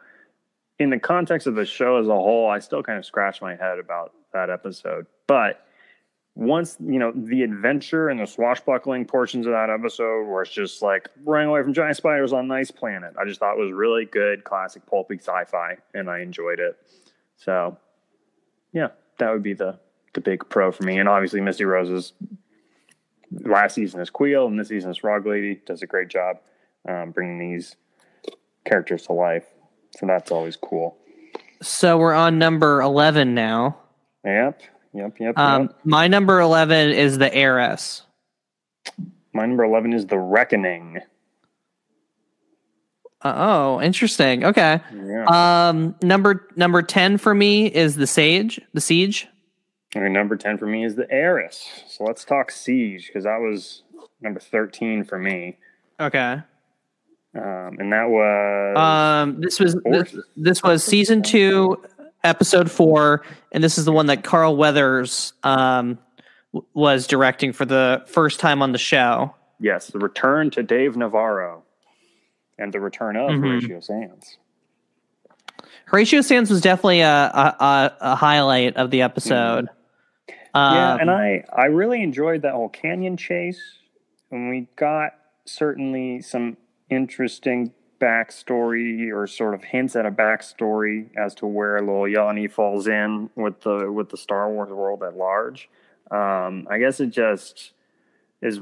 [0.79, 3.57] in the context of the show as a whole, I still kind of scratch my
[3.57, 5.07] head about that episode.
[5.27, 5.67] But
[6.35, 10.83] once you know the adventure and the swashbuckling portions of that episode, where it's just
[10.83, 14.45] like running away from giant spiders on nice planet, I just thought was really good,
[14.45, 16.77] classic pulpy sci-fi, and I enjoyed it.
[17.37, 17.79] So,
[18.73, 19.79] yeah, that would be the
[20.13, 22.13] the big pro for me, and obviously Misty Rosas
[23.33, 26.39] last season is Kuiil, and this season is Frog Lady does a great job
[26.89, 27.77] um, bringing these
[28.65, 29.47] characters to life.
[29.99, 30.97] So that's always cool.
[31.63, 33.79] so we're on number eleven now.
[34.25, 34.61] Yep.
[34.93, 35.77] Yep, yep, Um, yep.
[35.85, 38.03] my number eleven is the heiress.
[39.33, 41.01] My number 11 is The Reckoning.
[43.23, 44.45] Oh, interesting.
[44.45, 44.81] Okay.
[44.95, 45.69] Yeah.
[45.69, 49.27] Um, number number ten for me is the sage, the siege.
[49.95, 51.85] Okay, number 10 for me is The Heiress.
[51.89, 53.83] So let's talk Siege because that was
[54.21, 55.57] number 13 for me.
[55.99, 56.41] Okay.
[57.37, 58.77] Um, and that was.
[58.79, 61.83] Um, this was this, this was season two,
[62.25, 63.23] episode four,
[63.53, 65.99] and this is the one that Carl Weathers um
[66.55, 69.35] w- was directing for the first time on the show.
[69.61, 71.63] yes, The Return to Dave Navarro
[72.59, 73.41] and The Return of Mhm.
[73.47, 74.39] Horatio Sanz.
[75.87, 79.69] Horatio Sanz was definitely a a, a, highlight of the episode.
[80.29, 83.61] yeah, Um, and I I really enjoyed that whole canyon chase,
[84.31, 85.13] and we got
[85.45, 86.57] certainly some
[86.91, 92.87] interesting backstory or sort of hints at a backstory as to where Lil Yanni falls
[92.87, 95.69] in with the with the Star Wars world at large.
[96.11, 97.73] Um, I guess it just
[98.43, 98.61] is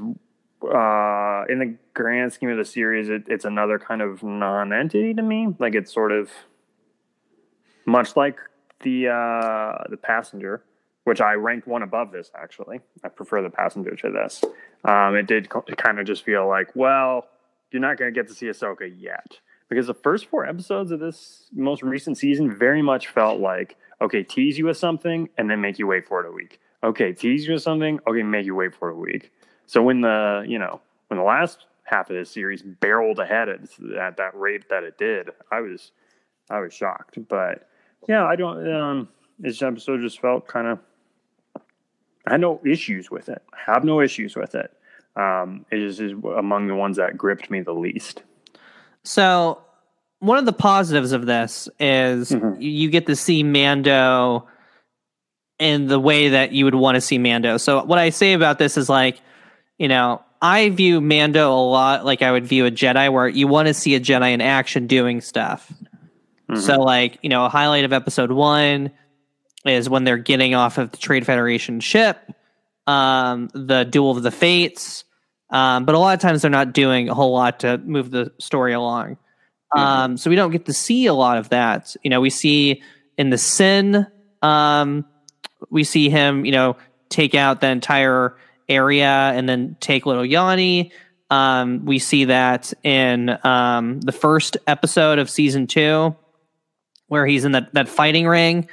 [0.63, 5.21] uh, in the grand scheme of the series, it, it's another kind of non-entity to
[5.21, 5.53] me.
[5.59, 6.29] Like it's sort of
[7.85, 8.39] much like
[8.81, 10.63] the uh, the passenger,
[11.03, 12.31] which I ranked one above this.
[12.35, 14.43] Actually, I prefer the passenger to this.
[14.83, 17.27] Um, it did kind of just feel like, well,
[17.71, 20.99] you're not going to get to see Ahsoka yet because the first four episodes of
[20.99, 25.61] this most recent season very much felt like, okay, tease you with something and then
[25.61, 26.59] make you wait for it a week.
[26.83, 27.99] Okay, tease you with something.
[28.07, 29.31] Okay, make you wait for it a week.
[29.65, 33.61] So when the you know when the last half of this series barreled ahead at,
[33.97, 35.91] at that rate that it did, I was
[36.49, 37.17] I was shocked.
[37.27, 37.67] But
[38.07, 38.71] yeah, I don't.
[38.71, 40.79] Um, this episode just felt kind of.
[42.27, 43.41] I had no issues with it.
[43.53, 44.71] I have no issues with it.
[45.15, 48.21] Um, is, is among the ones that gripped me the least.
[49.03, 49.61] So
[50.19, 52.57] one of the positives of this is Mhm.
[52.59, 54.47] you get to see Mando
[55.57, 57.57] in the way that you would want to see Mando.
[57.57, 59.21] So what I say about this is like,
[59.77, 63.47] you know, I view Mando a lot like I would view a Jedi, where you
[63.47, 65.71] want to see a Jedi in action doing stuff.
[66.49, 66.57] Mhm.
[66.57, 68.91] So, like, you know, a highlight of episode one
[69.65, 72.17] is when they're getting off of the Trade Federation ship,
[72.87, 75.03] um, the Duel of the Fates.
[75.49, 78.31] Um, but a lot of times they're not doing a whole lot to move the
[78.39, 79.17] story along.
[79.75, 81.95] Um, so we don't get to see a lot of that.
[82.01, 82.81] You know, we see
[83.17, 84.07] in the Sin,
[84.41, 85.05] um,
[85.69, 86.77] we see him, you know,
[87.09, 88.37] take out the entire
[88.69, 90.91] area and then take little Yanni.
[91.29, 96.15] Um, we see that in um, the first episode of season two,
[97.07, 98.67] where he's in that, that fighting ring.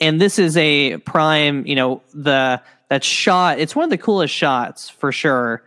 [0.00, 3.58] And this is a prime, you know, the that shot.
[3.58, 5.62] It's one of the coolest shots for sure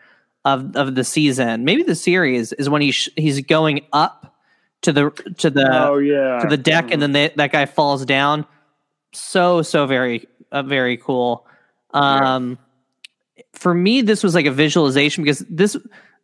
[0.46, 4.36] of of the season, maybe the series, is when he's he's going up
[4.82, 8.06] to the to the oh yeah, to the deck, and then they, that guy falls
[8.06, 8.46] down.
[9.12, 11.46] So so very uh, very cool.
[11.92, 12.58] Um,
[13.54, 15.76] For me, this was like a visualization because this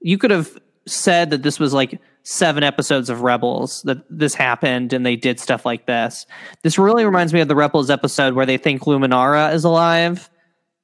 [0.01, 4.93] you could have said that this was like seven episodes of Rebels that this happened
[4.93, 6.25] and they did stuff like this.
[6.63, 10.29] This really reminds me of the Rebels episode where they think Luminara is alive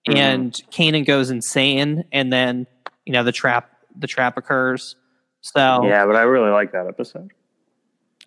[0.07, 0.15] Mhm.
[0.15, 2.67] and Kanan goes insane and then
[3.05, 4.95] you know the trap the trap occurs.
[5.41, 7.31] So yeah, but I really like that episode.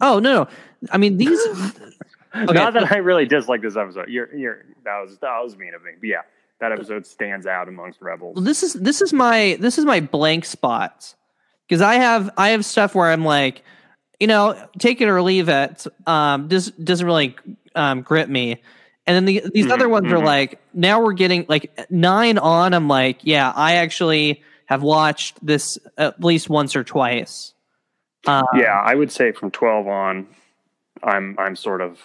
[0.00, 0.48] oh no no
[0.90, 1.40] I mean these
[2.34, 4.08] Not that I really dislike this episode.
[4.08, 5.92] You're, you're that was that was mean of me.
[6.00, 6.22] But yeah,
[6.60, 8.34] that episode stands out amongst rebels.
[8.34, 11.14] Well, this is this is my this is my blank spots
[11.68, 13.62] because I have I have stuff where I'm like,
[14.18, 15.86] you know, take it or leave it.
[16.06, 17.36] Um, this doesn't really
[17.76, 18.62] um, grip me.
[19.06, 20.24] And then the, these Mhm, other ones are mhm.
[20.24, 22.72] like, now we're getting like nine on.
[22.72, 27.52] I'm like, yeah, I actually have watched this at least once or twice.
[28.26, 30.26] Uh, yeah, I would say from twelve on,
[31.02, 31.98] I'm I'm sort of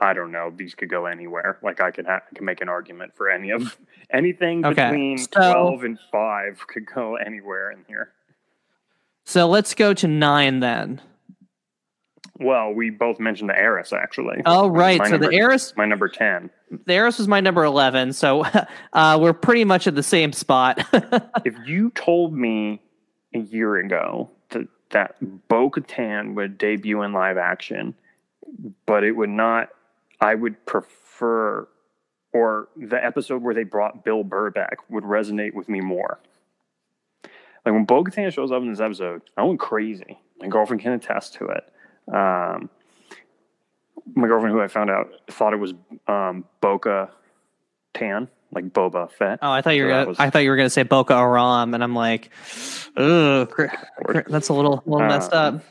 [0.00, 0.52] I don't know.
[0.54, 1.58] These could go anywhere.
[1.62, 3.78] Like I can ha- I can make an argument for any of
[4.12, 8.10] anything Okay, between so- twelve and five could go anywhere in here.
[9.24, 11.00] So let's go to nine then.
[12.40, 14.42] Well, we both mentioned the heiress actually.
[14.46, 14.98] Oh, right.
[14.98, 16.50] My so the number- heiress My number ten.
[16.86, 18.14] the heiress was my number 11.
[18.14, 18.44] So
[18.92, 20.80] uh, we're pretty much at the same spot.
[21.44, 22.80] if you told me
[23.34, 25.16] a year ago that that
[25.48, 27.94] Bo Katan would debut in live action,
[28.86, 29.68] but it would not,
[30.20, 31.68] I would prefer,
[32.32, 36.18] or the episode where they brought Bill Burr back would resonate with me more.
[37.64, 40.18] Like when Bo Katan shows up in this episode, I went crazy.
[40.40, 41.64] My girlfriend can attest to it.
[42.12, 42.70] Um,
[44.14, 45.72] my girlfriend, who I found out, thought it was
[46.08, 47.10] um, Boca
[47.94, 49.38] Tan, like Boba Fett.
[49.42, 49.90] Oh, I thought you were.
[49.90, 52.30] So Gonna, was- I thought you were going to say Boko Haram, and I'm like,
[52.96, 53.52] ugh,
[54.28, 55.62] that's a little, little messed Um, up.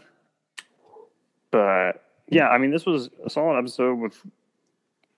[1.51, 4.21] but yeah, I mean, this was a solid episode with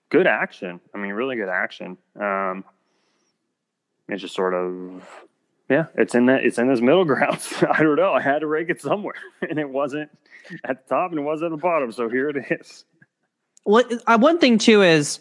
[0.08, 0.80] good action.
[0.94, 1.98] I mean, really good action.
[2.18, 2.64] Um,
[4.08, 5.02] it's just sort of
[5.72, 7.40] yeah, it's in that it's in this middle ground.
[7.70, 8.12] I don't know.
[8.12, 9.14] I had to rank it somewhere,
[9.48, 10.10] and it wasn't
[10.64, 11.90] at the top, and it wasn't at the bottom.
[11.92, 12.84] So here it is.
[13.64, 15.20] What uh, one thing too is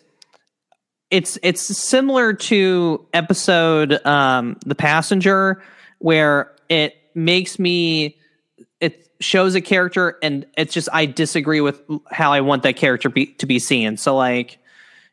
[1.09, 5.61] it's it's similar to episode um the passenger
[5.99, 8.17] where it makes me
[8.79, 13.09] it shows a character and it's just I disagree with how I want that character
[13.09, 13.97] be, to be seen.
[13.97, 14.57] So like,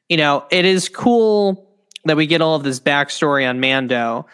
[0.08, 1.68] you know, it is cool
[2.04, 4.26] that we get all of this backstory on Mando,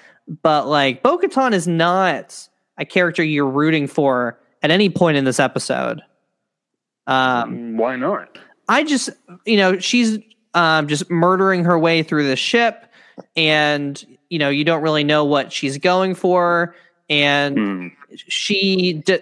[0.42, 5.24] but like Bo Katan is not a character you're rooting for at any point in
[5.24, 6.00] this episode.
[7.06, 8.38] Um, Why not?
[8.68, 9.10] I just,
[9.44, 10.18] you know, she's
[10.54, 12.86] um, just murdering her way through the ship,
[13.36, 16.74] and you know, you don't really know what she's going for,
[17.10, 17.86] and Hmm.
[18.16, 19.18] she, d-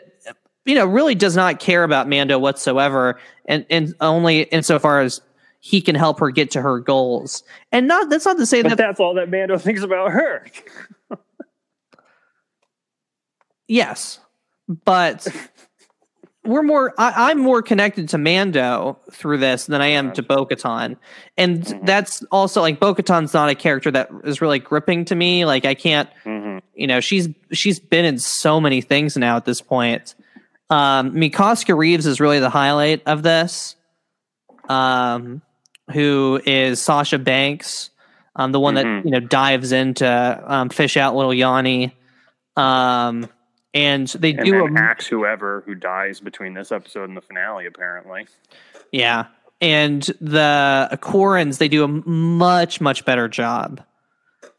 [0.64, 5.20] you know, really does not care about Mando whatsoever, and and only insofar as
[5.64, 7.44] he can help her get to her goals.
[7.70, 10.44] And not that's not to say But that that's all that Mando thinks about her.
[13.68, 14.18] Yes,
[14.84, 15.26] but
[16.44, 16.92] we're more.
[16.98, 20.96] I, I'm more connected to Mando through this than I am to Bo-Katan,
[21.38, 21.86] and Mhm.
[21.86, 25.44] that's also like Bo-Katan's not a character that is really gripping to me.
[25.46, 29.44] Like I can't, hmm you know, she's she's been in so many things now at
[29.44, 30.14] this point.
[30.68, 31.32] Um, mean,
[31.68, 33.76] Reeves is really the highlight of this.
[34.68, 35.42] Um,
[35.90, 37.90] who is Sasha Banks,
[38.36, 39.04] um, the one that Mhm.
[39.04, 41.94] you know dives into um, fish out little Yanni.
[42.56, 43.28] Um,
[43.74, 47.66] and they And do a axe whoever who dies between this episode and the finale,
[47.66, 48.26] apparently.
[48.92, 49.26] yeah,
[49.60, 53.80] and the Quarrens they do a much much better job,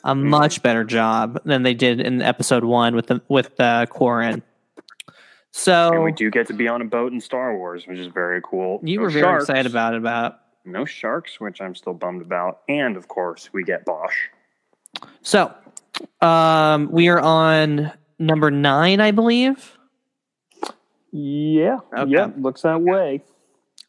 [0.03, 0.29] a Mm-hmm.
[0.29, 4.41] much better job than they did in episode one with the with the Quarren.
[5.51, 8.07] So And we do get to be on a boat in Star Wars, which is
[8.07, 8.79] very cool.
[8.83, 9.43] you No were very sharks.
[9.43, 10.39] excited about it about.
[10.65, 12.61] No sharks, which I'm still bummed about.
[12.69, 14.15] And of course, we get Bosch.
[15.21, 15.53] So,
[16.21, 19.77] um, we are on number nine, I believe.
[21.11, 21.79] Yeah.
[21.97, 22.11] Okay.
[22.11, 23.21] Yeah, looks that way.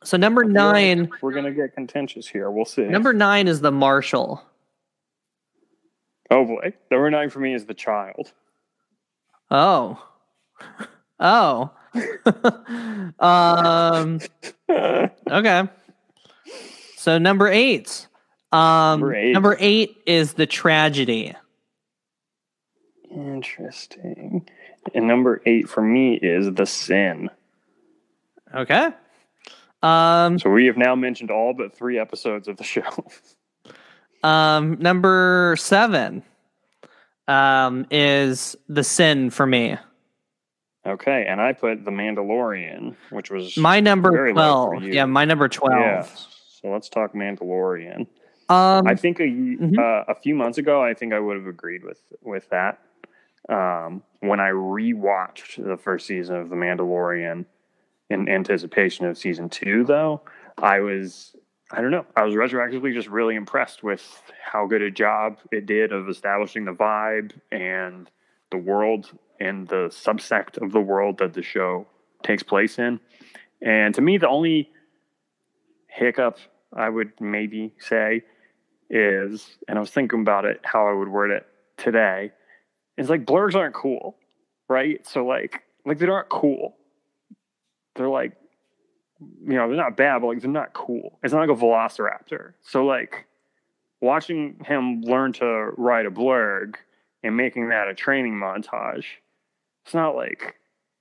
[0.03, 2.51] So number nine, We're gonna get contentious here.
[2.51, 2.83] We'll see.
[2.83, 4.43] number nine is the Marshall.
[6.31, 6.75] Oh boy.
[6.91, 8.33] Number nine for me is the child.
[9.51, 10.03] Oh,
[11.21, 11.71] oh.
[13.21, 14.21] um.
[15.31, 15.63] Okay.
[17.05, 18.09] So number eight.
[18.51, 19.33] Um, Number eight.
[19.33, 21.35] number eight is the tragedy.
[23.15, 24.49] Interesting.
[24.95, 27.29] And number eight for me is the sin.
[28.55, 28.89] Okay.
[29.83, 33.05] Um, So we have now mentioned all but three episodes of the show.
[34.27, 36.23] um, number seven
[37.29, 39.77] um, is the sin for me.
[40.87, 44.83] okay, and I put the Mandalorian, which was My number Very twelve.
[44.85, 46.09] Yeah, my number twelve.
[46.09, 46.31] Yeah.
[46.65, 48.07] So let's talk Mandalorian.
[48.49, 49.79] Um, I think a Mhm.
[49.79, 52.79] uh, a few months ago, I think I would have agreed with with that.
[53.51, 57.45] Um, when I rewatched the first season of The Mandalorian
[58.09, 60.23] in anticipation of season two, though,
[60.57, 61.37] I was
[61.71, 62.07] I don't know.
[62.17, 66.65] I was retroactively just really impressed with how good a job it did of establishing
[66.65, 68.11] the vibe and
[68.51, 71.87] the world and the subsect of the world that the show
[72.23, 73.01] takes place in.
[73.61, 74.71] And to me, the only
[75.89, 76.39] hiccup
[76.75, 78.23] I would maybe say
[78.91, 82.33] is, and I was thinking about it, how I would word it today,
[82.97, 84.17] is like blurgs aren't cool,
[84.69, 85.07] right?
[85.07, 86.77] So like, like they aren't cool.
[87.95, 88.33] They're like,
[89.21, 91.19] you know, they're not bad, but like they're not cool.
[91.23, 92.55] It's not like a velociraptor.
[92.63, 93.27] So like,
[94.01, 96.75] watching him learn to ride a blurg
[97.23, 99.05] and making that a training montage,
[99.85, 100.57] it's not like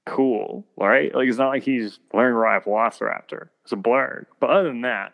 [0.05, 1.13] cool, right?
[1.13, 3.49] Like it's not like he's learning to ride a velociraptor.
[3.63, 4.25] It's a blurg.
[4.39, 5.13] But other than that,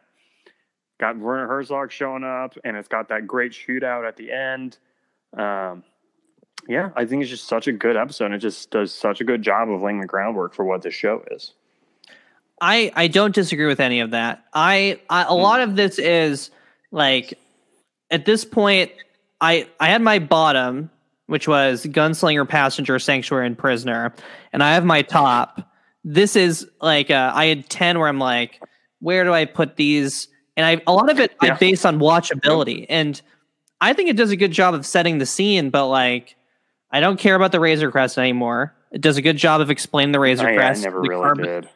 [0.99, 4.77] got Werner Herzog showing up, and it's got that great shootout at the end.
[5.35, 5.83] Um,
[6.67, 8.31] yeah, I think it's just such a good episode.
[8.33, 11.23] It just does such a good job of laying the groundwork for what this show
[11.31, 11.53] is.
[12.61, 14.43] I I don't disagree with any of that.
[14.53, 16.51] I, I a lot of this is
[16.91, 17.39] like
[18.11, 18.91] at this point
[19.39, 20.91] I I had my bottom
[21.27, 24.13] which was gunslinger passenger sanctuary and prisoner
[24.51, 25.61] and I have my top.
[26.03, 28.61] This is like uh, I had 10 where I'm like
[28.99, 30.27] where do I put these
[30.59, 31.57] and I a lot of it I Yeah.
[31.57, 33.19] based on watchability and
[33.81, 36.35] I think it does a good job of setting the scene but like
[36.91, 38.73] I don't care about the Razor Crest anymore.
[38.91, 40.83] It does a good job of explaining the Razor I, I Crest.
[40.83, 41.69] never the really carbon- did.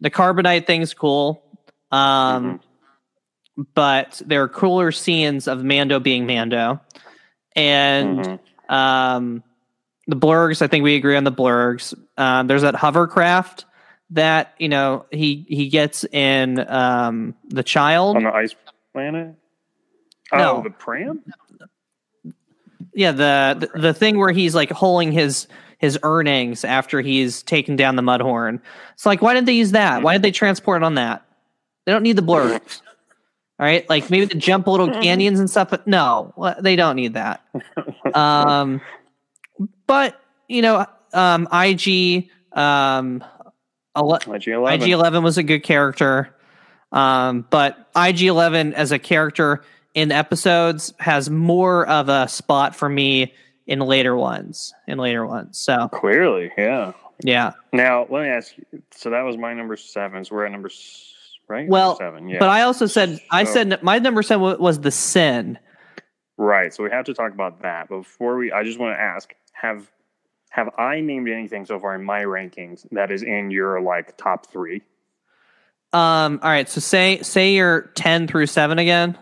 [0.00, 1.42] the carbonite thing's cool
[1.92, 3.62] um Mm-hmm.
[3.74, 6.80] but there are cooler scenes of mando being mando
[7.56, 8.72] and Mhm.
[8.72, 9.42] um
[10.06, 13.64] the blurgs i think we agree on the blurgs um there's that hovercraft
[14.10, 18.54] that you know he he gets in um the child On the ice,
[18.92, 19.34] planet?
[20.32, 20.58] No.
[20.58, 21.22] Oh, the pram?
[22.94, 25.48] Yeah, the, the the thing where he's like holding his
[25.78, 28.60] his earnings after he's taken down the Mudhorn.
[28.92, 30.02] It's like, why didn't they use that?
[30.02, 31.24] Why did they transport on that?
[31.86, 32.82] They don't need the blurgs.
[33.58, 37.14] All right, like maybe the jump little canyons and stuff, but no, they don't need
[37.14, 37.44] that.
[38.14, 38.80] Um,
[39.86, 43.24] but you know, um, IG um,
[43.96, 44.82] ele- IG Eleven.
[44.82, 46.34] IG Eleven was a good character,
[46.92, 49.62] um, but IG Eleven as a character
[49.94, 53.34] in episodes has more of a spot for me
[53.66, 54.72] in later ones.
[54.86, 56.92] In later ones, so Clearly, yeah.
[57.22, 57.52] yeah.
[57.72, 58.82] Now let me ask you.
[58.92, 60.24] So that was my number seven.
[60.24, 60.70] So we're at number
[61.48, 61.68] right.
[61.68, 62.28] Well, seven.
[62.28, 62.38] Yeah.
[62.38, 65.58] But I also said I said my number seven was the sin.
[66.36, 66.72] Right.
[66.72, 67.88] So we have to talk about that.
[67.90, 69.90] But before we, I just want to ask: Have
[70.50, 74.46] have I named anything so far in my rankings that is in your like top
[74.46, 74.82] three?
[75.92, 79.18] Um, all right, so say say you're ten through seven again.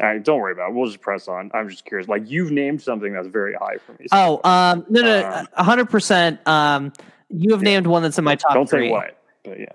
[0.00, 0.74] All right, don't worry about it.
[0.74, 1.50] We'll just press on.
[1.54, 2.08] I'm just curious.
[2.08, 4.06] Like you've named something that's very high for me.
[4.10, 6.46] Oh, um, no, no, Um, a hundred percent.
[6.46, 6.92] Um,
[7.28, 7.70] you have yeah.
[7.70, 8.88] named one that's in my top don't three.
[8.88, 9.18] say what.
[9.44, 9.66] But yeah.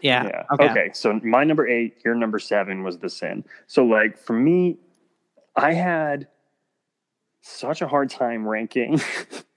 [0.00, 0.24] Yeah.
[0.26, 0.44] Yeah.
[0.52, 0.70] Okay.
[0.70, 0.90] Okay.
[0.92, 3.44] So my number eight, your number seven was the sin.
[3.66, 4.78] So like for me,
[5.56, 6.28] I had
[7.40, 9.38] such a hard time ranking uh,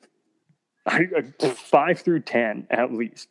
[1.55, 3.29] five through ten at least.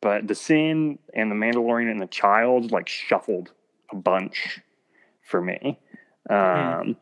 [0.00, 3.52] But the sin and the Mandalorian and the child like shuffled
[3.92, 4.60] a bunch
[5.22, 5.78] for me.
[6.28, 6.96] Um,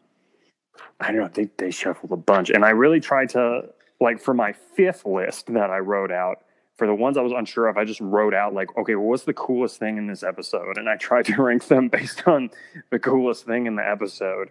[1.01, 1.31] I don't know.
[1.33, 3.71] They they shuffled a bunch, and I really tried to
[4.01, 6.43] like for my fifth list that I wrote out
[6.81, 9.25] for the ones I was unsure of, I just wrote out like, okay, well, what's
[9.25, 10.79] the coolest thing in this episode?
[10.79, 12.49] And I tried to rank them based on
[12.89, 14.49] the coolest thing in the episode.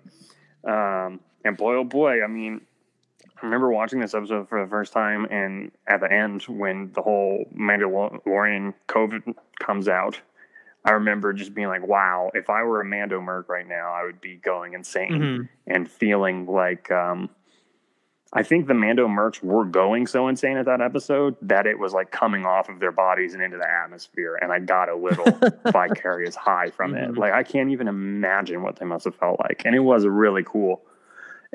[0.64, 2.62] Um, and boy, oh boy, I mean,
[3.42, 7.02] I remember watching this episode for the first time, and at the end, when the
[7.02, 9.24] whole Mandalorian covert
[9.60, 10.20] comes out,
[10.86, 14.04] I remember just being like, wow, if I were a Mando Merc right now, I
[14.06, 15.50] would be going insane Mhm.
[15.68, 17.30] and feeling like um
[18.32, 21.94] I think the Mando mercs were going so insane at that episode that it was
[21.96, 25.26] like coming off of their bodies and into the atmosphere and I got a little
[25.72, 27.10] vicarious high from Mhm.
[27.10, 27.18] it.
[27.18, 29.64] Like I can't even imagine what they must have felt like.
[29.66, 30.84] And it was really cool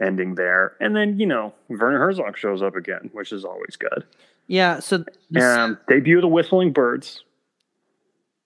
[0.01, 0.77] ending there.
[0.81, 4.05] And then, you know, Werner Herzog shows up again, which is always good.
[4.47, 4.81] Yeah.
[4.81, 7.23] So the Um, debut of the Whistling Birds,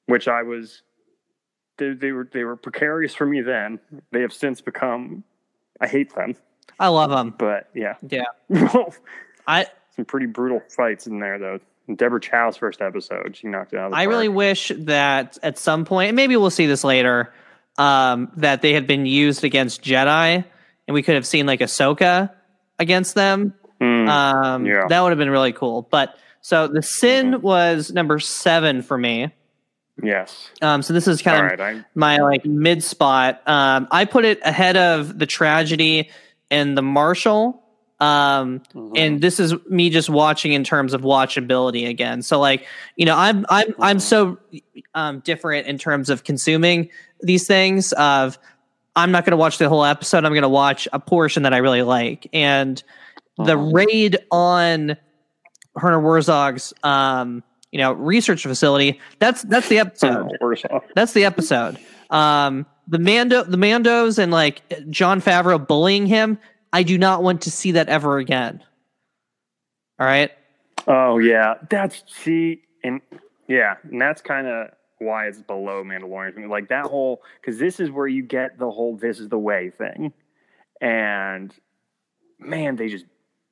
[0.07, 0.83] which I was
[1.79, 3.79] they, they were they were precarious for me then.
[4.13, 5.25] They have since become
[5.81, 6.35] I hate them.
[6.81, 7.35] I love them.
[7.39, 7.95] But yeah.
[8.09, 8.25] Yeah.
[9.47, 11.61] I some pretty brutal fights in there though.
[11.95, 14.11] Deborah Chow's first episode, she knocked it out of the I park.
[14.15, 17.33] really wish that at some point, and maybe we'll see this later,
[17.79, 20.45] um, that they had been used against Jedi,
[20.89, 22.31] and we could have seen like Ahsoka
[22.81, 23.55] against them.
[23.81, 24.87] Mm, Um, Yeah.
[24.89, 25.87] That would have been really cool.
[25.89, 27.43] But so the sin Mhm.
[27.43, 29.31] was number seven for me.
[30.03, 30.49] yes.
[30.63, 31.85] Um, so this is All kind of right.
[31.95, 33.43] My like mid spot.
[33.49, 36.11] Um, I put it ahead of the tragedy
[36.51, 37.63] and the Marshall.
[38.01, 38.93] Um, mhm.
[38.97, 42.23] and this is me just watching in terms of watchability again.
[42.23, 42.65] So like,
[42.97, 44.01] you know, I'm I'm I'm Mhm.
[44.01, 44.39] so
[44.95, 48.39] um different in terms of consuming these things of
[48.99, 50.25] I'm not going to watch the whole episode.
[50.25, 52.29] I'm going to watch a portion that I really like.
[52.33, 52.83] And
[53.37, 54.97] the raid on
[55.77, 60.31] Herner Wurzog's um, you know, research facility, that's that's the episode.
[60.95, 61.79] That's the episode.
[62.11, 66.39] Um, the Mando, the Mandos, and like Jon Favreau bullying him.
[66.73, 68.63] I do not want to see that ever again.
[70.01, 70.31] All right.
[70.87, 73.01] Oh yeah, that's see, and
[73.47, 74.69] yeah, and that's kind of
[74.99, 76.49] why it's below Mandalorian.
[76.49, 79.71] Like that whole because this is where you get the whole "this is the way"
[79.71, 80.13] thing,
[80.81, 81.55] and
[82.39, 83.07] man, they just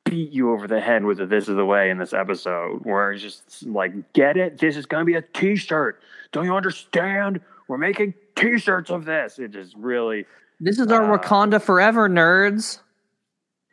[0.05, 3.12] beat you over the head with the "this is the way" in this episode, where
[3.12, 4.59] it's just like, get it?
[4.59, 6.01] This is gonna be a T-shirt.
[6.32, 7.40] Don't you understand?
[7.68, 9.38] We're making T-shirts of this.
[9.38, 10.26] It just really.
[10.61, 12.80] This is our Uh, Wakanda forever, nerds.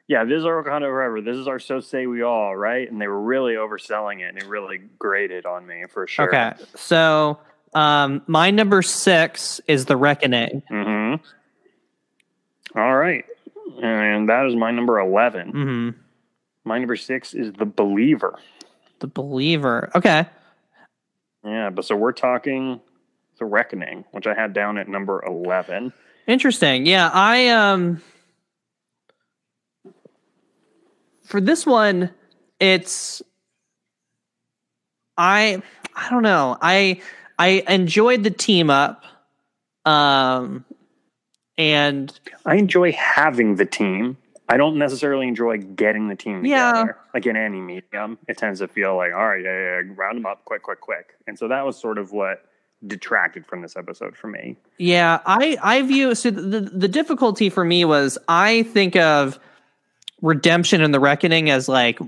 [0.07, 1.21] Yeah, this is our Wakanda forever.
[1.21, 2.91] This is our so say we all, right?
[2.91, 6.27] And they were really overselling it, and it really grated on me for sure.
[6.27, 6.53] Okay.
[6.75, 7.39] So,
[7.75, 10.63] um, my number six is the Reckoning.
[10.69, 11.23] Mm-hmm.
[12.79, 13.25] All right,
[13.81, 15.51] and that is my number eleven.
[15.51, 15.99] Mm-hmm.
[16.65, 18.39] My number six is the Believer.
[18.99, 19.91] The Believer.
[19.95, 20.25] Okay.
[21.43, 22.79] Yeah, but so we're talking
[23.37, 25.91] the Reckoning, which I had down at number eleven.
[26.27, 26.85] Interesting.
[26.85, 28.01] Yeah, I um
[31.23, 32.11] for this one
[32.59, 33.21] it's
[35.17, 35.61] I
[35.95, 36.57] I don't know.
[36.61, 37.01] I
[37.39, 39.03] I enjoyed the team up
[39.85, 40.63] um
[41.57, 44.17] and I enjoy having the team.
[44.49, 46.71] I don't necessarily enjoy getting the team Yeah.
[46.71, 46.97] together.
[47.13, 50.17] Like in any medium, it tends to feel like, all right, yeah, yeah, yeah, round
[50.17, 51.15] them up, quick, quick, quick.
[51.27, 52.43] And so that was sort of what
[52.85, 54.57] detracted from this episode for me.
[54.77, 59.39] Yeah, I I view so the the difficulty for me was I think of
[60.21, 61.99] redemption and the reckoning as like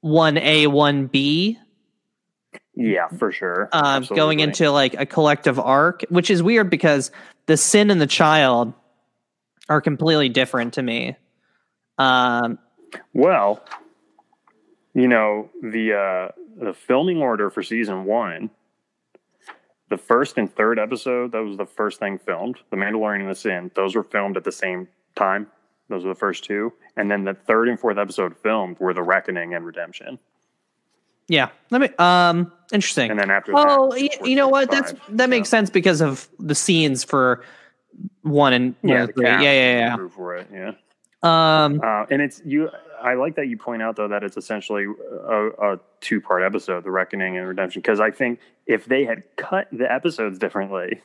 [0.00, 1.58] one A one B
[2.80, 3.68] Yeah, for sure.
[3.72, 7.10] um, going into like a collective arc, which is weird because
[7.46, 8.72] the sin and the child
[9.68, 11.16] are completely different to me.
[11.98, 12.58] Um,
[13.12, 13.64] Well,
[14.94, 18.50] you know the uh, the filming order for season one.
[19.88, 22.58] The first and third episode, that was the first thing filmed.
[22.70, 25.48] The Mandalorian and the Sin, those were filmed at the same time.
[25.88, 29.02] Those were the first two, and then the third and fourth episode filmed were the
[29.02, 30.18] Reckoning and Redemption.
[31.28, 31.88] Yeah, let me.
[31.98, 33.10] Um, interesting.
[33.10, 34.70] And then after Oh, that, y- were you know what?
[34.70, 35.16] That's five.
[35.16, 37.44] that makes sense because of the scenes for
[38.22, 39.24] one and yeah, know, the three.
[39.24, 40.72] cast Yeah, yeah, the For it, yeah.
[41.22, 41.64] yeah.
[41.64, 42.70] Um, Uh, and it's you.
[43.02, 46.84] I like that you point out though that it's essentially a, a two part episode,
[46.84, 47.80] the reckoning and redemption.
[47.80, 51.00] Because I think if they had cut the episodes differently,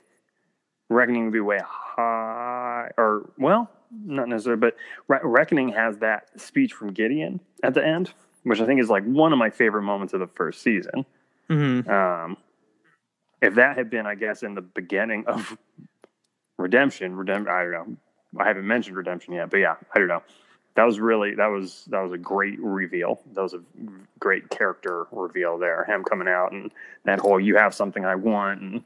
[0.90, 2.90] reckoning would be way high.
[2.98, 3.70] Or well,
[4.06, 4.76] not necessarily, but
[5.08, 8.12] Re- reckoning has that speech from Gideon at the end,
[8.44, 11.06] which I think is like one of my favorite moments of the first season.
[11.50, 11.88] mhm.
[11.88, 12.38] Um,
[13.42, 15.58] if that had been, I guess, in the beginning of
[16.58, 17.98] Redemption, Redemption, I don't know.
[18.40, 20.24] I haven't mentioned Redemption yet, but yeah, I don't know.
[20.76, 23.22] That was really that was that was a great reveal.
[23.34, 23.62] That was a
[24.20, 25.84] great character reveal there.
[25.86, 26.72] Him coming out and
[27.04, 28.84] that whole "you have something I want" and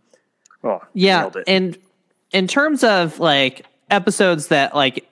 [0.64, 1.78] oh Yeah, and
[2.32, 5.08] in terms of like episodes that like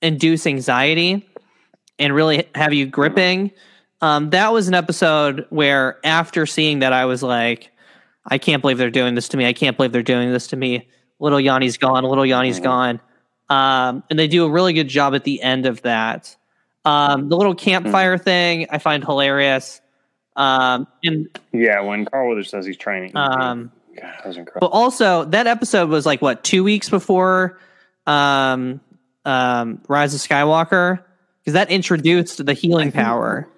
[0.00, 1.27] induce anxiety
[1.98, 3.52] and really have you gripping,
[4.00, 7.70] um, that was an episode where after seeing that, I was like,
[8.26, 9.46] I can't believe they're doing this to me.
[9.46, 10.88] I can't believe they're doing this to me.
[11.18, 12.04] Little Yanni's gone.
[12.04, 13.00] Little Yanni's gone.
[13.48, 16.36] Um, and they do a really good job at the end of that.
[16.84, 19.80] Um, the little campfire thing I find hilarious.
[20.36, 24.68] Um, and yeah, when Carl Weathers says he's training, um, God, that was incredible.
[24.68, 27.58] but also that episode was like what two weeks before
[28.06, 28.80] um,
[29.24, 31.02] um, Rise of Skywalker
[31.48, 33.48] because that introduced the healing power.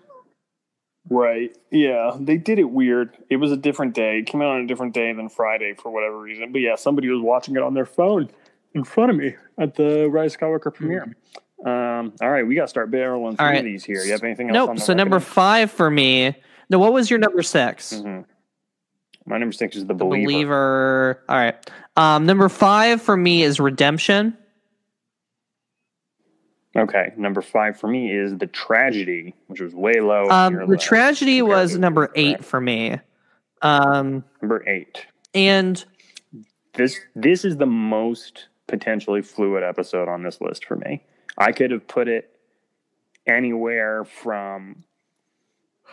[1.09, 1.51] Right.
[1.73, 2.17] Yeah.
[2.21, 3.17] They did it weird.
[3.29, 4.21] It was a different day.
[4.21, 6.53] It came out on a different day than Friday for whatever reason.
[6.53, 8.31] But yeah, somebody was watching it on their phone
[8.75, 11.17] in front of me at the Rise Skywalker premiere.
[11.67, 13.65] Um, all right, we got to start barreling through right.
[13.65, 14.05] these here.
[14.05, 14.69] You have anything else?
[14.69, 14.85] on Nope.
[14.85, 16.37] So number five for me.
[16.71, 18.25] No, what was your number 6 Mhm.
[19.27, 20.27] My number six is the, The believer.
[20.27, 21.25] believer.
[21.29, 21.71] All right.
[21.97, 24.37] Um, number five for me is redemption.
[26.77, 30.29] Okay, number five for me is the tragedy, which was way low.
[30.31, 32.99] Um, the tragedy was number eight for me.
[33.63, 35.05] Um, Number eight.
[35.35, 35.85] and
[36.75, 41.03] This this is the most potentially fluid episode on this list for me.
[41.37, 42.31] I could have put it
[43.27, 44.85] anywhere from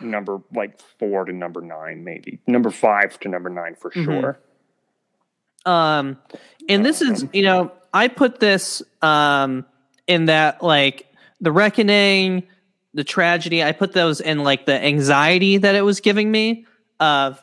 [0.00, 4.04] number like four to number nine, maybe number five to number nine for Mhm.
[4.04, 4.38] sure.
[5.66, 6.18] Um,
[6.68, 9.66] and this is, you know, I put this um
[10.08, 11.06] in that like
[11.40, 12.42] the reckoning,
[12.94, 13.62] the tragedy.
[13.62, 16.66] I put those in like the anxiety that it was giving me
[16.98, 17.40] of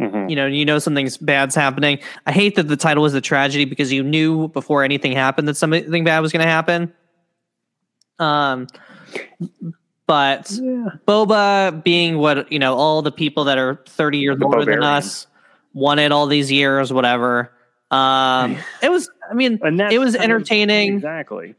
[0.00, 0.30] Mhm.
[0.30, 1.98] you know you know something's bad's happening.
[2.26, 5.58] I hate that the title was the tragedy because you knew before anything happened that
[5.58, 6.90] something bad was going to happen.
[8.18, 8.66] Um,
[10.06, 10.86] but Yeah.
[11.06, 14.82] Boba being what you know, all the people that are thirty years The older than
[14.82, 15.26] us
[15.74, 17.52] wanted all these years, whatever.
[17.90, 19.10] Um, it was.
[19.30, 20.94] I mean, And it was kind of- entertaining.
[20.94, 21.54] exactly.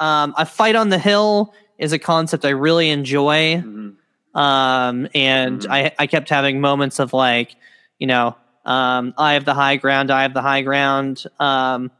[0.00, 3.62] Um, a fight on the hill is a concept I really enjoy.
[3.64, 3.94] Mhm.
[4.34, 5.66] Um, and Mhm.
[5.70, 7.54] I I kept having moments of like,
[7.98, 10.10] you know, um, I have the high ground.
[10.10, 11.24] I have the high ground.
[11.38, 11.90] Um,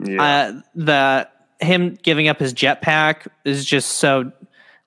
[0.00, 0.22] Yeah.
[0.22, 1.28] uh, the
[1.60, 4.32] him giving up his jetpack is just so.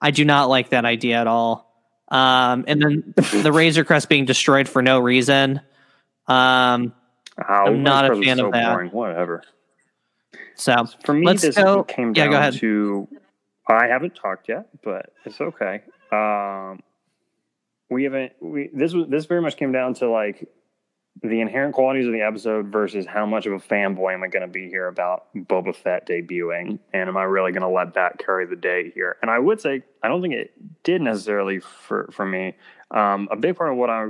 [0.01, 1.65] I do not like that idea at all.
[2.09, 5.61] Um, and then the Razor Crest being destroyed for no reason.
[6.27, 6.93] Um,
[7.49, 8.73] Oh, I'm not a West Coast is fan of that.
[8.73, 8.89] Boring.
[8.91, 9.43] Whatever.
[10.55, 12.53] So For me, Let's this go- came yeah, down go ahead.
[12.55, 13.07] to.
[13.69, 15.81] I haven't talked yet, but it's okay.
[16.11, 16.79] Um,
[17.89, 18.33] we haven't.
[18.41, 20.47] We this was this very much came down to like
[21.23, 24.41] the inherent qualities of the episode versus how much of a fanboy am I going
[24.43, 28.19] to be here about Boba Fett debuting, and am I really going to let that
[28.19, 29.17] carry the day here?
[29.21, 30.51] And I would say I don't think it
[30.83, 32.53] did necessarily for for me.
[32.91, 34.05] Um, a big part of what I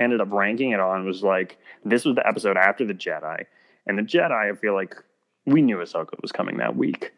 [0.00, 3.44] ended up ranking it on was like this was the episode after the Jedi,
[3.86, 4.52] and the Jedi.
[4.52, 4.96] I feel like
[5.46, 7.12] we knew Ahsoka was coming that week,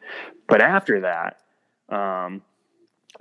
[0.49, 1.41] but after that,
[1.89, 2.43] um,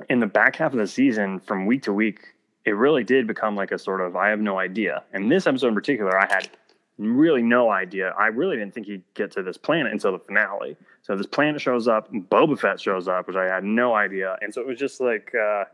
[0.09, 2.33] in the back half of the season, from week to week,
[2.65, 5.03] it really did become like a sort of I have no idea.
[5.13, 6.49] And this episode in particular, I had
[6.97, 8.13] really no idea.
[8.17, 10.77] I really didn't think he'd get to this planet until the finale.
[11.01, 14.53] So this planet shows up, Boba Fett shows up, which I had no idea, and
[14.53, 15.65] so it was just like uh,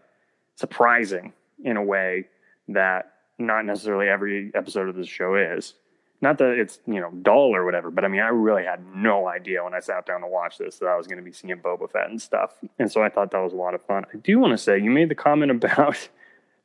[0.56, 2.28] surprising in a way
[2.70, 5.76] that not necessarily every episode of this show is.
[6.22, 9.28] Not that it's you know dull or whatever, but I mean I really had no
[9.28, 11.56] idea when I sat down to watch this that I was going to be seeing
[11.58, 14.06] Boba Fett and stuff, and so I thought that was a lot of fun.
[14.14, 16.10] I do want to say you made the comment about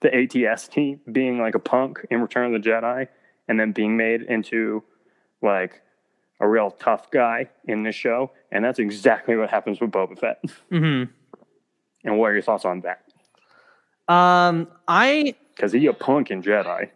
[0.01, 3.07] the ATST being like a punk in Return of the Jedi,
[3.49, 4.83] and then being made into
[5.41, 5.83] like
[6.41, 10.43] a real tough guy in this show, and that's exactly what happens with Boba Fett.
[10.71, 11.05] hmm
[12.03, 13.03] And what are your thoughts on that?
[14.13, 16.91] Um, I Because he a punk in Jedi.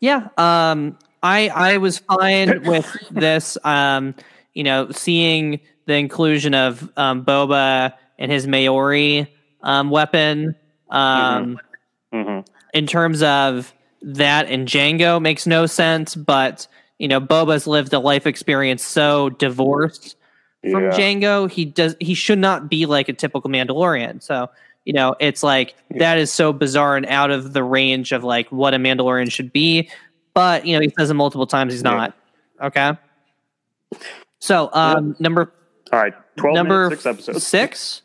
[0.00, 3.56] Yeah, um, I I was fine with this.
[3.64, 4.14] Um,
[4.54, 10.54] you know, seeing the inclusion of um, Boba and his Maori um, weapon.
[10.90, 11.58] Um,
[12.12, 12.40] hmm
[12.74, 16.66] In terms of that and Django makes no sense, but
[16.98, 20.16] you know, Boba's lived a life experience so divorced
[20.70, 20.90] from Yeah.
[20.90, 21.50] Django.
[21.50, 24.22] He does he should not be like a typical Mandalorian.
[24.22, 24.48] So
[24.84, 28.50] you know, it's like that is so bizarre and out of the range of like
[28.50, 29.90] what a Mandalorian should be.
[30.38, 31.72] But you know, he says it multiple times.
[31.72, 31.90] He's Yeah.
[31.90, 32.14] not
[32.62, 32.92] okay.
[34.38, 35.52] So um, number
[35.92, 37.46] All right, twelve number minutes, six episodes.
[37.46, 38.02] six.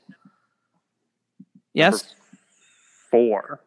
[1.75, 2.13] Yes,
[3.11, 3.61] Four.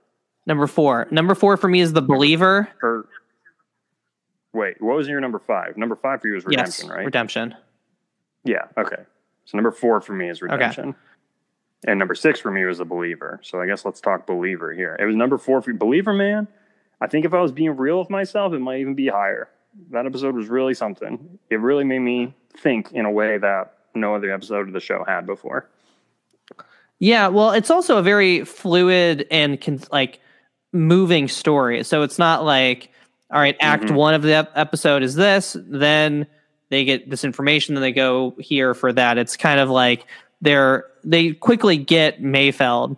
[0.46, 1.06] number four.
[1.12, 2.68] Number four for me is the believer.
[2.82, 3.08] Or
[4.52, 5.76] wait, what was your number five?
[5.76, 7.04] Number five for you is redemption, yes, right?
[7.04, 7.54] redemption.
[8.44, 8.64] yeah.
[8.76, 9.02] Okay.
[9.44, 10.94] So number four for me is redemption.
[11.86, 13.38] And number six for me was the believer.
[13.44, 14.96] So I guess let's talk believer here.
[14.98, 15.76] It was number four for you.
[15.78, 16.48] Believer, man.
[17.01, 19.49] I think if I was being real with myself, it might even be higher.
[19.90, 21.38] That episode was really something.
[21.51, 25.05] It really made me think in a way that no other episode of the show
[25.07, 25.68] had before.
[26.99, 30.20] Yeah, well, it's also a very fluid and con- like
[30.72, 31.84] moving story.
[31.84, 32.90] So it's not like,
[33.30, 33.94] all right, act Mhm.
[33.97, 36.26] one of the ep- episode is this, then
[36.70, 39.18] they get this information, then they go here for that.
[39.18, 40.07] It's kind of like
[40.40, 42.97] they're they quickly get Mayfeld,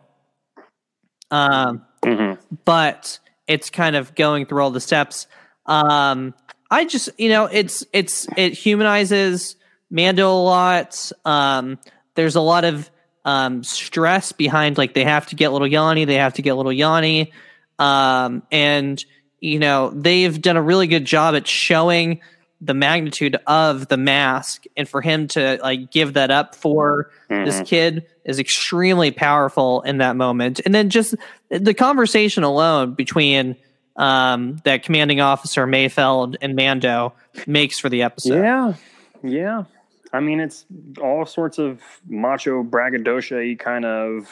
[1.30, 2.32] um, hmm
[2.64, 3.18] but
[3.49, 5.26] it's kind of going through all the steps.
[5.66, 6.34] Um,
[6.70, 9.57] I just, you know, it's it's it humanizes
[9.90, 11.11] Mando a lot.
[11.24, 11.78] Um,
[12.14, 12.90] there's a lot of
[13.24, 16.72] um, stress behind like they have to get little Yanni, they have to get little
[16.72, 17.32] Yanni,
[17.78, 19.03] um, and
[19.40, 22.20] you know they've done a really good job at showing
[22.61, 27.61] the magnitude of the mask, and for him to like give that up for this
[27.68, 30.61] kid is extremely powerful in that moment.
[30.64, 31.14] And then just
[31.50, 33.56] the conversation alone between
[33.96, 37.14] um, that commanding officer Mayfeld and Mando
[37.46, 38.42] makes for the episode.
[38.42, 38.74] Yeah,
[39.22, 39.64] yeah.
[40.12, 40.64] I mean, it's
[41.00, 44.28] all sorts of macho braggadocio kind of.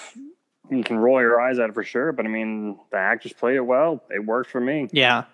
[0.70, 3.54] You can roll your eyes at it for sure, but I mean, the actors played
[3.54, 4.02] it well.
[4.10, 4.88] It worked for me.
[4.90, 5.24] Yeah.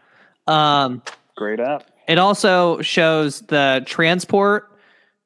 [0.46, 1.02] Um,
[1.36, 1.84] Great app.
[2.08, 4.70] It also shows the transport,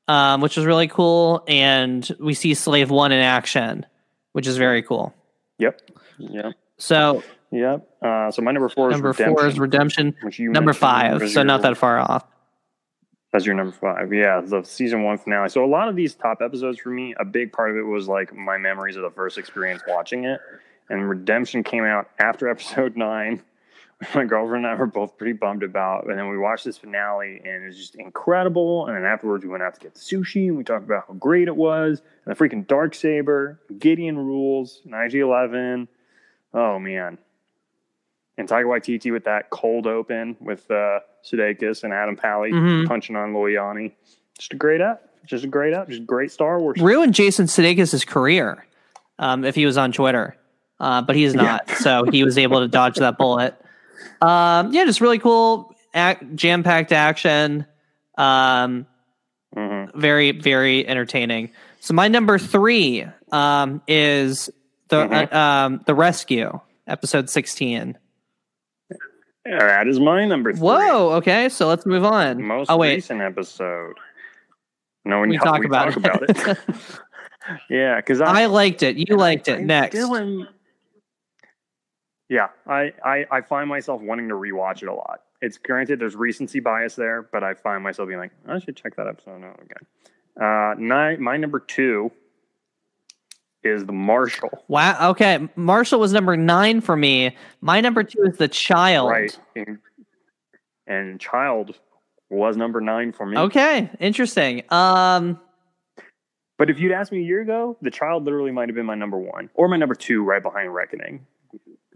[0.08, 3.86] um, which is really cool, and we see Slave One in action,
[4.32, 5.14] which is very cool.
[5.58, 5.80] Yep.
[6.18, 6.54] Yep.
[6.78, 7.22] So
[7.52, 7.88] Yep.
[8.02, 10.14] Uh, so my number four is number redemption, four is redemption.
[10.22, 12.24] which you Number five, so not that far off.
[13.32, 14.12] That's your number five.
[14.12, 15.48] Yeah, the season one finale.
[15.48, 18.08] So a lot of these top episodes for me, a big part of it was
[18.08, 20.40] like my memories of the first experience watching it.
[20.88, 23.42] And Redemption came out after episode nine.
[24.14, 26.06] My girlfriend and I were both pretty bummed about.
[26.06, 28.86] And then we watched this finale and it was just incredible.
[28.86, 31.14] And then afterwards we went out to get the sushi and we talked about how
[31.14, 32.02] great it was.
[32.26, 35.88] And the freaking dark saber, Gideon rules, and IG Eleven.
[36.52, 37.16] Oh man.
[38.38, 42.86] And Taika Waititi with that cold open with uh, Sudeikis and Adam Pally Mhm.
[42.86, 43.92] punching on Loyani.
[44.38, 45.08] Just a great up.
[45.24, 45.88] Just a great up.
[45.88, 46.78] Just great Star Wars.
[46.80, 48.66] ruined Jason Sudeikis' career
[49.18, 50.36] um, if he was on Twitter,
[50.80, 51.70] uh, but he's not.
[51.70, 53.54] so he was able to dodge that bullet.
[54.20, 57.66] Um, yeah, just really cool, act, jam-packed action.
[58.18, 58.86] Um,
[59.54, 59.94] Mhm.
[59.94, 61.50] very, very entertaining.
[61.80, 64.50] So my number three um, is
[64.88, 65.32] the Mhm.
[65.32, 67.96] uh, um, the rescue episode sixteen.
[69.44, 70.60] That is my number three.
[70.60, 71.12] Whoa.
[71.14, 72.42] Okay, so let's move on.
[72.42, 73.94] Most oh wait, recent episode.
[75.04, 76.30] No, when We talk we about talk it.
[76.30, 76.58] about it.
[77.70, 78.96] yeah, because I liked it.
[78.96, 79.60] You liked it.
[79.60, 79.96] I Next.
[79.96, 80.48] am-
[82.28, 85.22] yeah, I, I I find myself wanting to rewatch it a lot.
[85.42, 88.96] It's granted there's recency bias there, but I find myself being like, I should check
[88.96, 89.86] that episode out again.
[90.40, 92.10] Uh, nine, my number two
[93.62, 94.64] is the Marshall.
[94.68, 95.10] Wow.
[95.10, 95.48] Okay.
[95.56, 97.36] Marshall was number nine for me.
[97.60, 99.10] My number two is the child.
[99.10, 99.38] Right.
[99.54, 99.78] And,
[100.86, 101.78] and Child
[102.30, 103.36] was number nine for me.
[103.36, 103.90] Okay.
[104.00, 104.62] Interesting.
[104.70, 105.40] Um.
[106.58, 108.94] But if you'd asked me a year ago, The Child literally might have been my
[108.94, 111.26] number one or my number two right behind Reckoning.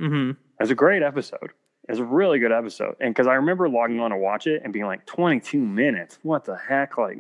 [0.01, 0.37] Mhm.
[0.59, 1.53] It's a great episode.
[1.89, 2.97] It's a really good episode.
[3.01, 6.19] And because I remember logging on to watch it and being like, 22 minutes?
[6.23, 6.99] What the heck?
[6.99, 7.19] Like,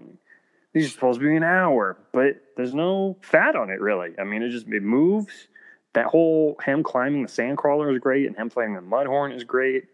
[0.72, 4.10] these are supposed to be an hour, but there's no fat on it, really.
[4.18, 5.48] I mean, it just, it moves.
[5.94, 9.84] That whole him climbing the sandcrawler is great and him playing the mudhorn is great.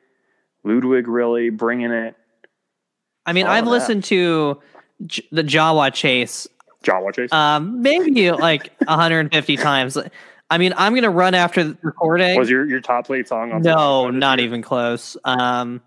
[0.62, 2.14] Ludwig really bringing it.
[3.24, 4.60] I mean, All I've listened to
[5.06, 6.46] J- the Jawa Chase
[6.84, 7.32] Jawa Chase.
[7.32, 9.96] um, maybe like 150 times.
[10.50, 12.38] I mean, I'm gonna run after the recording.
[12.38, 15.16] was your your top played song on no, not even close.
[15.24, 15.82] Um,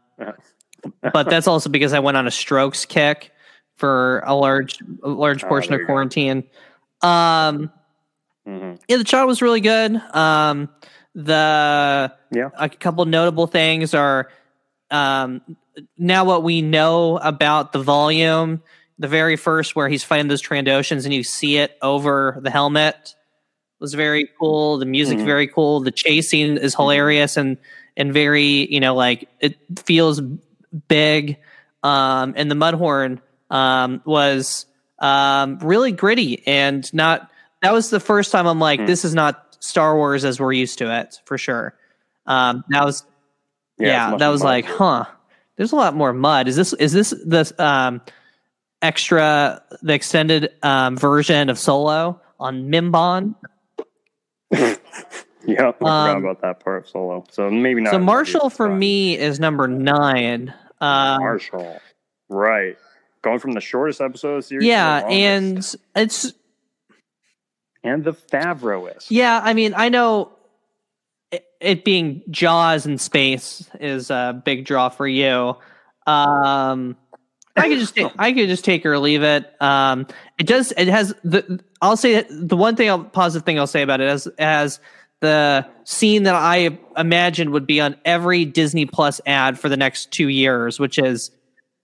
[1.13, 3.31] but that's also because I went on a strokes kick
[3.77, 6.43] for a large a large Oh, portion of quarantine.
[7.01, 7.71] Um,
[8.47, 8.79] Mhm.
[8.87, 9.95] yeah, the shot was really good.
[10.13, 10.69] Um,
[11.15, 12.49] the Yeah.
[12.57, 14.29] a couple notable things are
[14.91, 15.41] um,
[15.97, 18.61] now what we know about the volume.
[18.97, 23.15] The very first where he's fighting those Trandoshans and you see it over the helmet
[23.79, 24.77] was very cool.
[24.77, 25.25] The music's Mhm.
[25.25, 25.79] very cool.
[25.81, 27.57] The chasing is hilarious and
[27.97, 30.21] and very you know like it feels
[30.87, 31.37] big.
[31.83, 33.19] Um, and the Mudhorn
[33.49, 34.65] um, was
[34.99, 37.29] um, really gritty and not.
[37.61, 38.85] That was the first time I'm like, Hmm.
[38.85, 41.73] this is not Star Wars as we're used to it for sure.
[42.25, 43.03] Um, that was
[43.77, 45.05] yeah, much that was more like, huh.
[45.55, 46.47] There's a lot more mud.
[46.47, 48.01] Is this is this the um,
[48.81, 53.35] extra the extended um, version of Solo on Mimban?
[55.47, 57.23] Yeah, I forgot Um, about that part of solo.
[57.31, 57.91] So maybe not.
[57.91, 60.53] so Marshall for me is number nine.
[60.81, 61.79] Um, Marshall,
[62.27, 62.77] right?
[63.21, 64.67] Going from the shortest episode of the series.
[64.67, 65.57] yeah, and
[65.95, 66.33] it's
[67.85, 69.07] and the Favreauist.
[69.09, 70.33] Yeah, I mean, I know
[71.31, 75.55] it, it being Jaws in space is a big draw for you.
[76.05, 76.97] Um,
[77.55, 79.51] I could just take, I could just take or leave it.
[79.61, 80.71] Um, it does.
[80.77, 81.61] It has the.
[81.81, 84.33] I'll say that the one thing, I'll, positive thing I'll say about it is as
[84.37, 84.79] as
[85.21, 90.11] the scene that I imagined would be on every Disney Plus ad for the next
[90.11, 91.31] two years, which is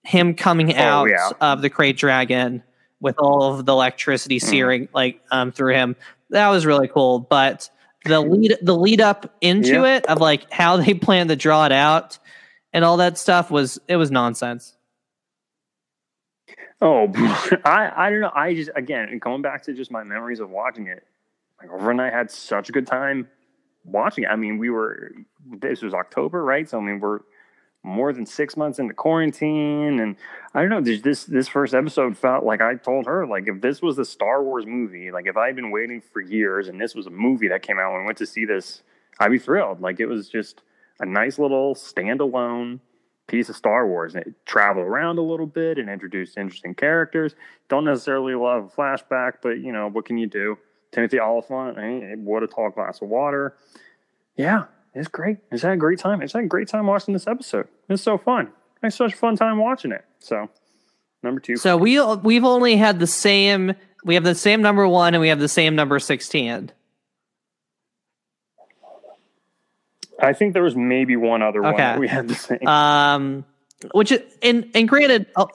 [0.03, 1.31] him coming out Oh, yeah.
[1.41, 2.63] of the crate dragon
[3.01, 4.49] with all of the electricity Mm-hmm.
[4.49, 5.95] searing like um, through him.
[6.29, 7.19] That was really cool.
[7.19, 7.69] But
[8.05, 9.97] the lead the lead up into Yeah.
[9.97, 12.19] it of like how they planned to draw it out
[12.71, 14.74] and all that stuff was it was nonsense.
[16.81, 17.11] Oh,
[17.65, 18.31] I I don't know.
[18.33, 21.03] I just again going back to just my memories of watching it.
[21.61, 23.29] My girlfriend and I had such a good time
[23.85, 24.27] watching it.
[24.27, 25.11] I mean, we were
[25.59, 26.69] this was October, right?
[26.69, 27.19] So I mean, we're
[27.83, 30.15] more than six months into quarantine, and
[30.53, 30.81] I don't know.
[30.81, 34.43] This this first episode felt like I told her like if this was the Star
[34.43, 37.47] Wars movie, like if I had been waiting for years and this was a movie
[37.47, 38.81] that came out and we went to see this,
[39.19, 39.81] I'd be thrilled.
[39.81, 40.61] Like it was just
[40.99, 42.79] a nice little standalone
[43.27, 44.15] piece of Star Wars.
[44.15, 47.35] And it traveled around a little bit and introduce interesting characters.
[47.69, 50.57] Don't necessarily love a flashback, but you know, what can you do?
[50.91, 53.55] Timothy Olyphant, eh, what a tall glass of water.
[54.37, 55.37] Yeah, it's great.
[55.51, 56.21] It's had a great time.
[56.21, 57.67] It's had a great time watching this episode.
[57.89, 58.47] It's so fun.
[58.81, 60.05] I had such a fun time watching it.
[60.19, 60.49] So,
[61.21, 61.57] number two.
[61.57, 63.73] So we we've only had the same
[64.05, 66.71] we have the same number one and we have the same number sixteen.
[70.19, 72.67] I think there was maybe one other one that we had the same.
[72.67, 73.45] Um,
[73.93, 75.47] which is and and granted, oh,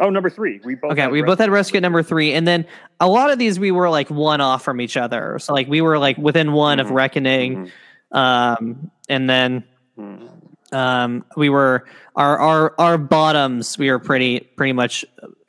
[0.00, 0.60] oh, number three.
[0.64, 0.92] We both.
[0.92, 2.66] okay, we both had rescue at number three, and then
[3.00, 5.38] a lot of these we were like one off from each other.
[5.40, 6.94] So like we were like within one of Mhm.
[6.94, 7.72] reckoning,
[8.12, 9.64] um, and then
[9.98, 10.28] Mhm.
[10.72, 15.04] um, we were our our our bottoms we were pretty pretty much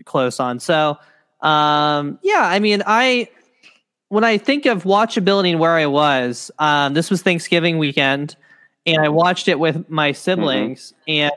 [0.06, 0.60] close on.
[0.60, 0.98] So
[1.42, 3.30] um, yeah, I mean I
[4.14, 8.36] when I think of watchability and where I was, um, this was Thanksgiving weekend,
[8.86, 11.32] and I watched it with my siblings, and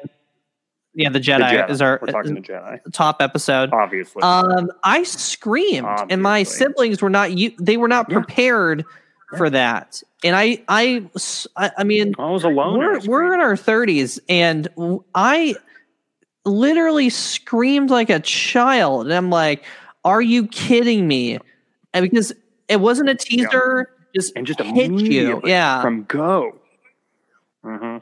[0.93, 1.71] yeah, the The Jedi, Jedi.
[1.71, 3.71] is our We're talking the Jedi, top episode.
[3.73, 4.21] obviously.
[4.21, 7.33] Um, I screamed, and my siblings were not.
[7.33, 8.19] You, they were not Yeah.
[8.19, 8.85] prepared
[9.39, 11.03] for that, and I, I,
[11.57, 12.77] I mean, I was alone.
[12.79, 14.69] we're we're in our thirties, and
[15.15, 15.55] I
[16.45, 19.65] literally screamed like a child, and I'm like,
[20.05, 21.39] "Are you kidding me?"
[21.95, 22.35] And because
[22.69, 25.83] it wasn't a teaser, just and just hit you, yeah.
[25.83, 26.57] from go.
[27.65, 27.99] Mm-hmm.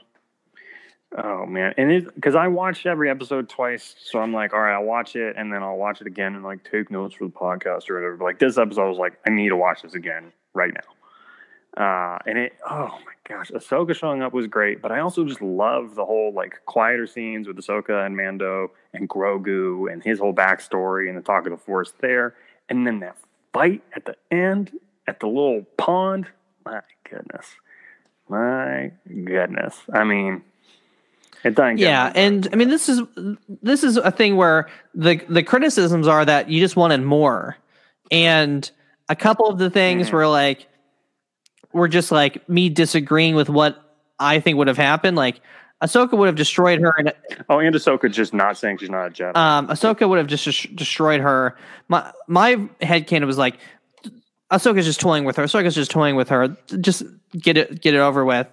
[1.17, 4.75] Oh man, and it because I watched every episode twice, so I'm like, all right,
[4.75, 7.33] I'll watch it, and then I'll watch it again and like take notes for the
[7.33, 8.17] podcast or whatever.
[8.17, 10.81] But, like this episode, I was like, I need to watch this again right now.
[11.77, 15.41] Uh, and it, oh my gosh, Ahsoka showing up was great, but I also just
[15.43, 20.35] love the whole like quieter scenes with Ahsoka and Mando and Grogu and his whole
[20.35, 22.35] backstory and the talk of the Force there,
[22.69, 23.17] and then that
[23.55, 24.71] fight at the end
[25.07, 26.27] at the little pond.
[26.67, 27.47] My goodness,
[28.29, 29.81] my goodness.
[29.93, 30.43] I mean,
[31.45, 31.77] it doesn't.
[31.79, 33.03] yeah and i mean this is
[33.63, 37.59] this is a thing where the the criticisms are that you just wanted more
[38.11, 38.71] and
[39.11, 40.13] a couple of the things Mhm.
[40.15, 40.67] were like
[41.75, 43.77] were just like me disagreeing with what
[44.19, 45.43] i think would have happened like
[45.85, 47.13] ahsoka would have destroyed her and
[47.49, 49.37] Oh, and Ahsoka just not saying she's not a Jedi.
[49.37, 51.57] um ahsoka would have just des- destroyed her
[51.89, 53.59] my my headcanon was like
[54.51, 57.03] ahsoka's just toying with her ahsoka's just toying with her just
[57.39, 58.47] get it get it over with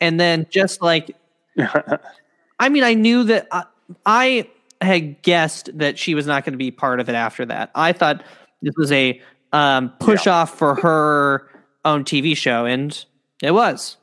[0.00, 1.14] and then just like
[2.58, 3.64] I mean, I knew that I,
[4.04, 4.48] I
[4.80, 7.70] had guessed that she was not going to be part of it after that.
[7.74, 8.22] I thought
[8.62, 9.20] this was a
[9.52, 11.48] um, push off for her
[11.84, 13.04] own TV show, and
[13.42, 13.96] it was.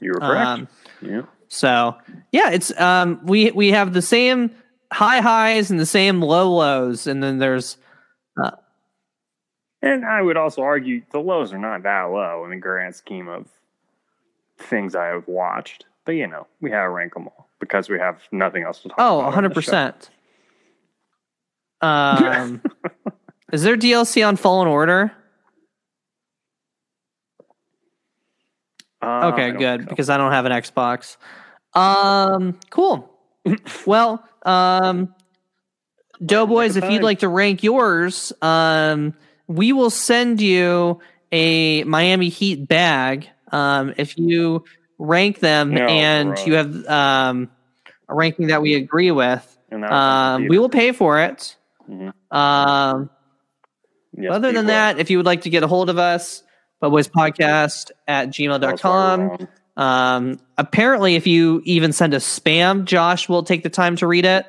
[0.00, 0.46] You were correct.
[0.46, 0.68] Um,
[1.00, 1.22] yeah.
[1.48, 1.96] so
[2.32, 4.50] yeah, it's um, we we have the same
[4.92, 7.76] high highs and the same low lows, and then there's
[8.42, 8.52] Uh,
[9.82, 13.28] And I would also argue the lows are not that low in the grand scheme
[13.28, 13.46] of
[14.58, 15.84] things I have watched.
[16.04, 18.88] But you know, we have to rank them all because we have nothing else to
[18.88, 19.26] talk oh, about.
[19.28, 19.70] on hundred the show.
[19.70, 20.10] percent.
[21.80, 22.60] Um,
[23.52, 25.12] is there DLC on Fallen Order?
[29.00, 31.16] Uh, Okay, good because I don't have an Xbox.
[31.74, 33.10] Um, cool.
[33.86, 35.14] well, um,
[36.24, 39.14] Doughboys, if you'd like to rank yours, um,
[39.46, 40.98] we will send you
[41.30, 43.28] a Miami Heat bag.
[43.52, 44.64] Um, if you
[44.98, 46.46] rank them Oh, and gross.
[46.46, 47.50] you have um
[48.08, 49.98] a ranking that we agree with, And that was
[50.40, 51.56] um, we will pay for it.
[51.88, 52.12] Mhm.
[52.34, 53.10] Um,
[54.16, 54.72] Yes, other than will.
[54.72, 56.42] that, if you would like to get a hold of us,
[57.08, 59.48] podcast at That's why we're gmail.com.
[59.76, 64.24] Um, apparently, if you even send us spam, Josh will take the time to read
[64.24, 64.44] it.